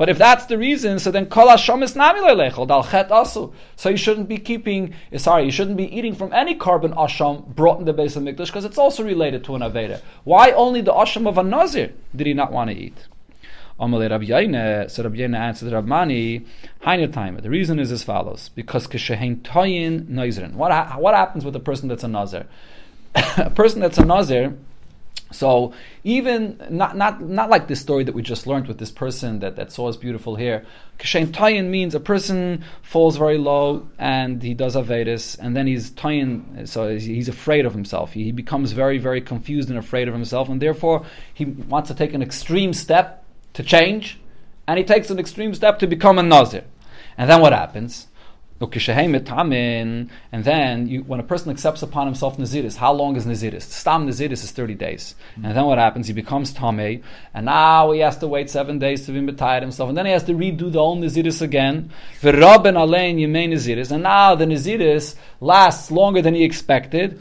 But 0.01 0.09
if 0.09 0.17
that's 0.17 0.47
the 0.47 0.57
reason, 0.57 0.99
so 0.99 1.11
then 1.11 1.27
kol 1.27 1.49
hasham 1.49 1.83
is 1.83 1.95
nami 1.95 2.21
lechel 2.21 2.67
dal 2.67 2.83
chet 2.83 3.11
asu. 3.11 3.53
So 3.77 3.91
you 3.91 3.99
shouldn't 3.99 4.31
be 4.31 4.39
keeping, 4.39 4.95
sorry, 5.19 5.45
you 5.45 5.51
shouldn't 5.51 5.77
be 5.77 5.95
eating 5.95 6.15
from 6.15 6.33
any 6.33 6.55
korban 6.57 6.95
asham 6.97 7.47
brought 7.55 7.81
in 7.81 7.85
the 7.85 7.93
Beis 7.93 8.17
Hamikdash 8.17 8.47
because 8.47 8.65
it's 8.65 8.79
also 8.79 9.05
related 9.05 9.45
to 9.45 9.57
an 9.57 9.61
aveda. 9.61 10.01
Why 10.25 10.53
only 10.53 10.81
the 10.81 10.95
asham 10.95 11.29
of 11.29 11.37
a 11.37 11.43
nazir 11.43 11.93
did 12.17 12.27
he 12.27 12.33
not 12.33 12.51
want 12.51 12.71
to 12.71 12.77
eat? 12.77 12.97
Amalei 13.79 14.09
Rabbi 14.09 14.25
Yaina, 14.25 14.91
so 14.91 15.03
Rabbi 15.03 15.17
Yaina 15.17 15.37
answered 15.37 15.71
Rabbani, 15.71 16.47
Hainer 16.83 17.13
time. 17.13 17.37
The 17.37 17.51
reason 17.51 17.79
is 17.79 17.93
as 17.93 18.03
follows: 18.03 18.49
because 18.55 18.87
kishehin 18.87 19.43
toyin 19.43 20.07
nazrin. 20.07 20.55
What 20.55 20.99
what 20.99 21.15
happens 21.15 21.45
with 21.45 21.55
a 21.57 21.61
person 21.61 21.89
that's 21.91 22.05
a 22.05 22.09
nazir? 22.09 22.47
a 23.37 23.51
person 23.51 23.83
that's 23.83 23.99
a 23.99 24.07
nazir 24.07 24.57
so 25.33 25.73
even 26.03 26.61
not 26.71 26.97
not 26.97 27.21
not 27.21 27.51
like 27.51 27.69
this 27.69 27.81
story 27.81 28.05
that 28.05 28.15
we 28.15 28.23
just 28.23 28.47
learned 28.47 28.67
with 28.67 28.79
this 28.79 28.91
person 28.91 29.39
that, 29.41 29.57
that 29.57 29.71
saw 29.71 29.87
his 29.87 29.97
beautiful 29.97 30.37
hair. 30.37 30.65
Kashem 30.99 31.29
tayin 31.29 31.69
means 31.69 31.95
a 31.95 32.01
person 32.01 32.65
falls 32.83 33.17
very 33.17 33.39
low 33.39 33.89
and 33.99 34.43
he 34.43 34.55
does 34.55 34.75
avedis 34.75 35.39
and 35.39 35.57
then 35.57 35.67
he's 35.67 35.91
tayin, 35.93 36.67
so 36.69 36.97
he's 36.97 37.29
afraid 37.29 37.65
of 37.65 37.73
himself. 37.73 38.13
He, 38.13 38.25
he 38.25 38.33
becomes 38.33 38.73
very 38.73 38.99
very 38.99 39.21
confused 39.21 39.71
and 39.71 39.79
afraid 39.79 40.09
of 40.09 40.15
himself 40.15 40.49
and 40.49 40.61
therefore 40.61 41.07
he 41.33 41.45
wants 41.45 41.89
to 41.89 41.95
take 41.95 42.13
an 42.13 42.23
extreme 42.23 42.73
step 42.73 43.25
to 43.53 43.63
change 43.63 44.19
and 44.67 44.79
he 44.79 44.85
takes 44.85 45.11
an 45.11 45.19
extreme 45.19 45.55
step 45.55 45.79
to 45.79 45.87
become 45.87 46.19
a 46.19 46.23
nazir. 46.23 46.65
And 47.17 47.31
then 47.31 47.41
what 47.41 47.53
happens? 47.53 48.09
And 50.33 50.45
then 50.45 50.87
you, 50.87 51.03
when 51.03 51.19
a 51.19 51.23
person 51.23 51.51
accepts 51.51 51.83
upon 51.83 52.07
himself 52.07 52.37
Naziris, 52.37 52.77
how 52.77 52.93
long 52.93 53.17
is 53.17 53.25
Naziris? 53.25 53.63
Stam 53.63 54.07
Naziris 54.07 54.45
is 54.45 54.51
30 54.51 54.75
days. 54.75 55.15
Mm-hmm. 55.33 55.47
And 55.47 55.57
then 55.57 55.65
what 55.65 55.79
happens? 55.79 56.07
He 56.07 56.13
becomes 56.13 56.53
Tameh, 56.53 57.03
and 57.33 57.47
now 57.47 57.91
he 57.93 58.01
has 58.01 58.19
to 58.19 58.29
wait 58.29 58.51
seven 58.51 58.79
days 58.79 59.07
to 59.07 59.13
be 59.13 59.21
retired 59.21 59.63
himself, 59.63 59.89
and 59.89 59.97
then 59.97 60.05
he 60.05 60.13
has 60.13 60.25
to 60.25 60.33
redo 60.33 60.71
the 60.71 60.79
whole 60.79 60.99
Naziris 60.99 61.41
again. 61.41 61.91
Naziris, 63.51 63.91
and 63.91 64.03
now 64.03 64.35
the 64.35 64.45
Naziris 64.45 65.17
lasts 65.41 65.91
longer 65.91 66.21
than 66.21 66.35
he 66.35 66.45
expected. 66.45 67.19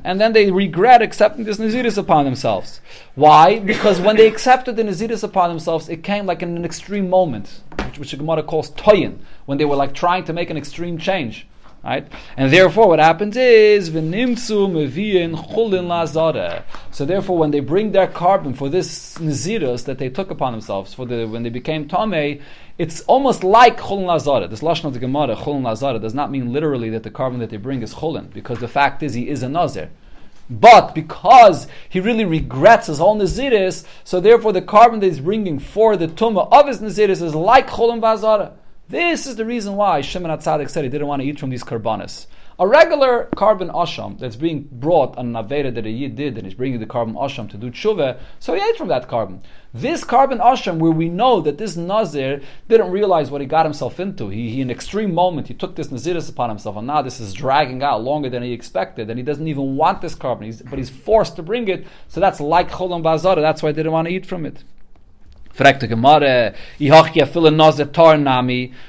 and 0.04 0.20
then 0.20 0.32
they 0.32 0.50
regret 0.50 1.02
accepting 1.02 1.44
this 1.44 1.58
Naziris 1.58 1.98
upon 1.98 2.24
themselves. 2.24 2.80
Why? 3.14 3.58
Because 3.58 4.00
when 4.00 4.16
they 4.16 4.26
accepted 4.26 4.76
the 4.76 4.84
Naziris 4.84 5.22
upon 5.24 5.50
themselves, 5.50 5.88
it 5.88 6.02
came 6.02 6.26
like 6.26 6.42
in 6.42 6.56
an 6.56 6.64
extreme 6.64 7.10
moment, 7.10 7.60
which, 7.98 8.10
the 8.10 8.16
Gemara 8.16 8.42
calls 8.42 8.70
Toyin, 8.72 9.18
when 9.46 9.58
they 9.58 9.64
were 9.64 9.76
like 9.76 9.94
trying 9.94 10.24
to 10.24 10.32
make 10.32 10.50
an 10.50 10.56
extreme 10.56 10.98
change. 10.98 11.46
Right? 11.84 12.06
And 12.36 12.52
therefore 12.52 12.86
what 12.86 13.00
happens 13.00 13.36
is. 13.36 13.86
So 13.86 13.94
therefore 17.04 17.38
when 17.38 17.50
they 17.50 17.58
bring 17.58 17.90
their 17.90 18.06
korban 18.06 18.56
for 18.56 18.68
this 18.68 19.18
naziros 19.18 19.84
that 19.86 19.98
they 19.98 20.08
took 20.08 20.30
upon 20.30 20.52
themselves 20.52 20.94
for 20.94 21.06
the 21.06 21.26
when 21.26 21.42
they 21.42 21.50
became 21.50 21.88
tamei, 21.88 22.40
it's 22.78 23.00
almost 23.02 23.42
like 23.42 23.78
chulin 23.80 24.06
lazara. 24.06 24.48
This 24.48 24.60
lashon 24.60 24.84
of 24.84 24.92
the 24.92 25.00
Gemara, 25.00 25.34
chulin 25.34 25.62
lazara, 25.62 26.00
does 26.00 26.14
not 26.14 26.30
mean 26.30 26.52
literally 26.52 26.88
that 26.90 27.02
the 27.02 27.10
korban 27.10 27.40
that 27.40 27.50
they 27.50 27.56
bring 27.56 27.82
is 27.82 27.94
chulin, 27.94 28.32
because 28.32 28.60
the 28.60 28.68
fact 28.68 29.02
is 29.02 29.14
he 29.14 29.28
is 29.28 29.42
a 29.42 29.48
nazir. 29.48 29.90
But 30.50 30.94
because 30.94 31.66
he 31.88 32.00
really 32.00 32.24
regrets 32.24 32.88
his 32.88 32.98
whole 32.98 33.16
Naziris, 33.16 33.86
so 34.04 34.20
therefore 34.20 34.52
the 34.52 34.62
korban 34.62 35.00
that 35.00 35.06
he's 35.06 35.20
bringing 35.20 35.58
for 35.58 35.96
the 35.96 36.08
tumah 36.08 36.48
of 36.52 36.66
his 36.66 36.80
Naziris 36.80 37.22
is 37.22 37.34
like 37.34 37.68
Cholim 37.68 38.00
Bazara. 38.00 38.52
This 38.88 39.26
is 39.26 39.36
the 39.36 39.46
reason 39.46 39.76
why 39.76 40.00
Shimon 40.02 40.30
HaTzadik 40.30 40.68
said 40.68 40.84
he 40.84 40.90
didn't 40.90 41.06
want 41.06 41.22
to 41.22 41.28
eat 41.28 41.38
from 41.38 41.50
these 41.50 41.64
karbanis. 41.64 42.26
A 42.58 42.66
regular 42.66 43.28
korban 43.34 43.72
asham 43.72 44.18
that's 44.18 44.36
being 44.36 44.68
brought 44.70 45.16
on 45.16 45.34
an 45.34 45.44
aveda 45.44 45.74
that 45.74 45.86
a 45.86 45.90
yid 45.90 46.16
did, 46.16 46.36
and 46.36 46.46
he's 46.46 46.54
bringing 46.54 46.80
the 46.80 46.86
korban 46.86 47.14
asham 47.14 47.48
to 47.50 47.56
do 47.56 47.70
tshuva, 47.70 48.18
so 48.38 48.54
he 48.54 48.60
ate 48.60 48.76
from 48.76 48.88
that 48.88 49.08
korban. 49.08 49.40
This 49.74 50.04
korban 50.04 50.38
asham, 50.38 50.78
where 50.78 50.92
we 50.92 51.08
know 51.08 51.40
that 51.40 51.56
this 51.56 51.76
nazir 51.76 52.42
didn't 52.68 52.90
realize 52.90 53.30
what 53.30 53.40
he 53.40 53.46
got 53.46 53.64
himself 53.64 53.98
into, 53.98 54.28
he, 54.28 54.50
he 54.50 54.60
in 54.60 54.70
extreme 54.70 55.14
moment 55.14 55.48
he 55.48 55.54
took 55.54 55.76
this 55.76 55.88
naziris 55.88 56.28
upon 56.28 56.50
himself, 56.50 56.76
and 56.76 56.86
now 56.86 57.00
this 57.00 57.20
is 57.20 57.32
dragging 57.32 57.82
out 57.82 58.02
longer 58.02 58.28
than 58.28 58.42
he 58.42 58.52
expected, 58.52 59.08
and 59.08 59.18
he 59.18 59.24
doesn't 59.24 59.48
even 59.48 59.76
want 59.76 60.02
this 60.02 60.14
korban, 60.14 60.44
he's, 60.44 60.60
but 60.60 60.78
he's 60.78 60.90
forced 60.90 61.36
to 61.36 61.42
bring 61.42 61.68
it. 61.68 61.86
So 62.08 62.20
that's 62.20 62.40
like 62.40 62.70
cholam 62.70 63.02
bazara. 63.02 63.40
That's 63.40 63.62
why 63.62 63.70
I 63.70 63.72
didn't 63.72 63.92
want 63.92 64.08
to 64.08 64.14
eat 64.14 64.26
from 64.26 64.44
it. 64.44 64.62
Gemara. 65.56 66.54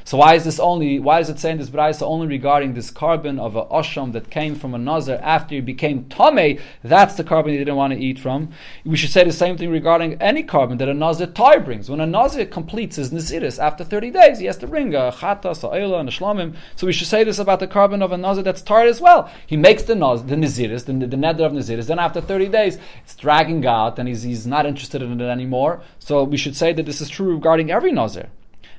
So 0.05 0.17
why 0.17 0.35
is 0.35 0.43
this 0.43 0.59
only? 0.59 0.99
Why 0.99 1.19
is 1.19 1.29
it 1.29 1.39
saying 1.39 1.57
this 1.57 1.69
brayso 1.69 2.03
only 2.03 2.27
regarding 2.27 2.73
this 2.73 2.91
korban 2.91 3.39
of 3.39 3.55
a 3.55 3.65
osham 3.65 4.13
that 4.13 4.29
came 4.29 4.55
from 4.55 4.73
a 4.73 4.77
nazar 4.77 5.19
after 5.21 5.55
he 5.55 5.61
became 5.61 6.05
tame? 6.05 6.59
That's 6.83 7.15
the 7.15 7.23
korban 7.23 7.51
he 7.51 7.57
didn't 7.57 7.75
want 7.75 7.93
to 7.93 7.99
eat 7.99 8.19
from. 8.19 8.51
We 8.85 8.95
should 8.95 9.09
say 9.09 9.23
the 9.23 9.31
same 9.31 9.57
thing 9.57 9.69
regarding 9.69 10.21
any 10.21 10.43
korban 10.43 10.77
that 10.79 10.87
a 10.89 10.93
nazar 10.93 11.27
tar 11.27 11.59
brings. 11.59 11.89
When 11.89 11.99
a 11.99 12.05
nazar 12.05 12.45
completes 12.45 12.95
his 12.95 13.11
naziris 13.11 13.61
after 13.61 13.83
thirty 13.83 14.09
days, 14.11 14.39
he 14.39 14.45
has 14.45 14.57
to 14.57 14.67
bring 14.67 14.95
a 14.95 15.11
chatas, 15.11 15.63
a 15.63 15.67
oila, 15.67 15.99
and 15.99 16.09
a 16.09 16.11
shlomim. 16.11 16.55
So 16.75 16.87
we 16.87 16.93
should 16.93 17.07
say 17.07 17.23
this 17.23 17.39
about 17.39 17.59
the 17.59 17.67
korban 17.67 18.01
of 18.01 18.11
a 18.11 18.17
nazar 18.17 18.43
that's 18.43 18.61
tar 18.61 18.83
as 18.83 19.01
well. 19.01 19.29
He 19.45 19.57
makes 19.57 19.83
the 19.83 19.95
naz, 19.95 20.23
the 20.23 20.35
naziris, 20.35 20.85
the, 20.85 20.93
the 20.93 21.17
neder 21.17 21.45
of 21.45 21.51
naziris. 21.51 21.87
Then 21.87 21.99
after 21.99 22.21
thirty 22.21 22.47
days, 22.47 22.77
it's 23.03 23.15
dragging 23.15 23.65
out, 23.65 23.99
and 23.99 24.07
he's, 24.07 24.23
he's 24.23 24.47
not 24.47 24.65
interested 24.65 25.01
in 25.01 25.19
it 25.19 25.25
anymore. 25.25 25.81
So 25.99 26.23
we 26.23 26.37
should 26.37 26.52
should 26.53 26.59
say 26.59 26.73
that 26.73 26.85
this 26.85 27.01
is 27.01 27.09
true 27.09 27.33
regarding 27.33 27.71
every 27.71 27.91
Nazir. 27.91 28.29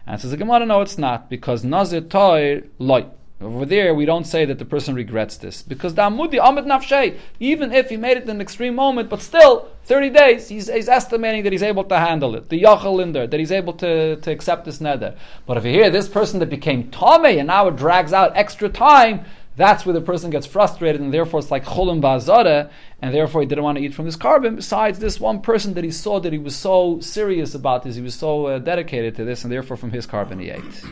And 0.06 0.20
says 0.20 0.30
the 0.30 0.36
Gemara, 0.36 0.64
no, 0.64 0.80
it's 0.80 0.98
not, 0.98 1.28
because 1.28 1.64
Nazir 1.64 2.02
Toir 2.02 2.62
loy. 2.78 3.06
Over 3.40 3.66
there, 3.66 3.94
we 3.94 4.06
don't 4.06 4.26
say 4.26 4.44
that 4.44 4.58
the 4.60 4.64
person 4.64 4.94
regrets 4.94 5.36
this 5.38 5.60
because 5.60 5.94
the 5.94 6.02
Amudi 6.02 6.38
Amid 6.40 6.66
Nafshay, 6.66 7.18
even 7.40 7.72
if 7.72 7.90
he 7.90 7.96
made 7.96 8.16
it 8.16 8.22
in 8.22 8.30
an 8.30 8.40
extreme 8.40 8.76
moment, 8.76 9.10
but 9.10 9.20
still 9.20 9.68
30 9.86 10.10
days, 10.10 10.48
he's, 10.48 10.72
he's 10.72 10.88
estimating 10.88 11.42
that 11.42 11.52
he's 11.52 11.64
able 11.64 11.84
to 11.84 11.98
handle 11.98 12.36
it. 12.36 12.48
The 12.48 12.62
Yachal 12.62 12.94
Linder, 12.94 13.26
that 13.26 13.40
he's 13.40 13.50
able 13.50 13.72
to, 13.74 14.16
to 14.16 14.30
accept 14.30 14.64
this 14.64 14.78
neder. 14.78 15.16
But 15.46 15.56
if 15.56 15.64
you 15.64 15.72
hear 15.72 15.90
this 15.90 16.08
person 16.08 16.38
that 16.40 16.48
became 16.48 16.90
Tame 16.92 17.38
and 17.40 17.48
now 17.48 17.66
it 17.66 17.76
drags 17.76 18.12
out 18.12 18.36
extra 18.36 18.68
time, 18.68 19.24
that's 19.56 19.86
where 19.86 19.92
the 19.92 20.00
person 20.00 20.30
gets 20.30 20.46
frustrated, 20.46 21.00
and 21.00 21.12
therefore 21.12 21.40
it's 21.40 21.50
like 21.50 21.64
cholim 21.64 22.00
ba'azara, 22.00 22.70
and 23.00 23.14
therefore 23.14 23.40
he 23.40 23.46
didn't 23.46 23.64
want 23.64 23.78
to 23.78 23.84
eat 23.84 23.94
from 23.94 24.04
this 24.04 24.16
korban. 24.16 24.56
Besides 24.56 24.98
this 24.98 25.20
one 25.20 25.40
person 25.40 25.74
that 25.74 25.84
he 25.84 25.90
saw 25.90 26.18
that 26.20 26.32
he 26.32 26.38
was 26.38 26.56
so 26.56 26.98
serious 27.00 27.54
about 27.54 27.82
this, 27.82 27.96
he 27.96 28.02
was 28.02 28.14
so 28.14 28.46
uh, 28.46 28.58
dedicated 28.58 29.14
to 29.16 29.24
this, 29.24 29.44
and 29.44 29.52
therefore 29.52 29.76
from 29.76 29.92
his 29.92 30.06
korban 30.06 30.40
he 30.40 30.50
ate. 30.50 30.84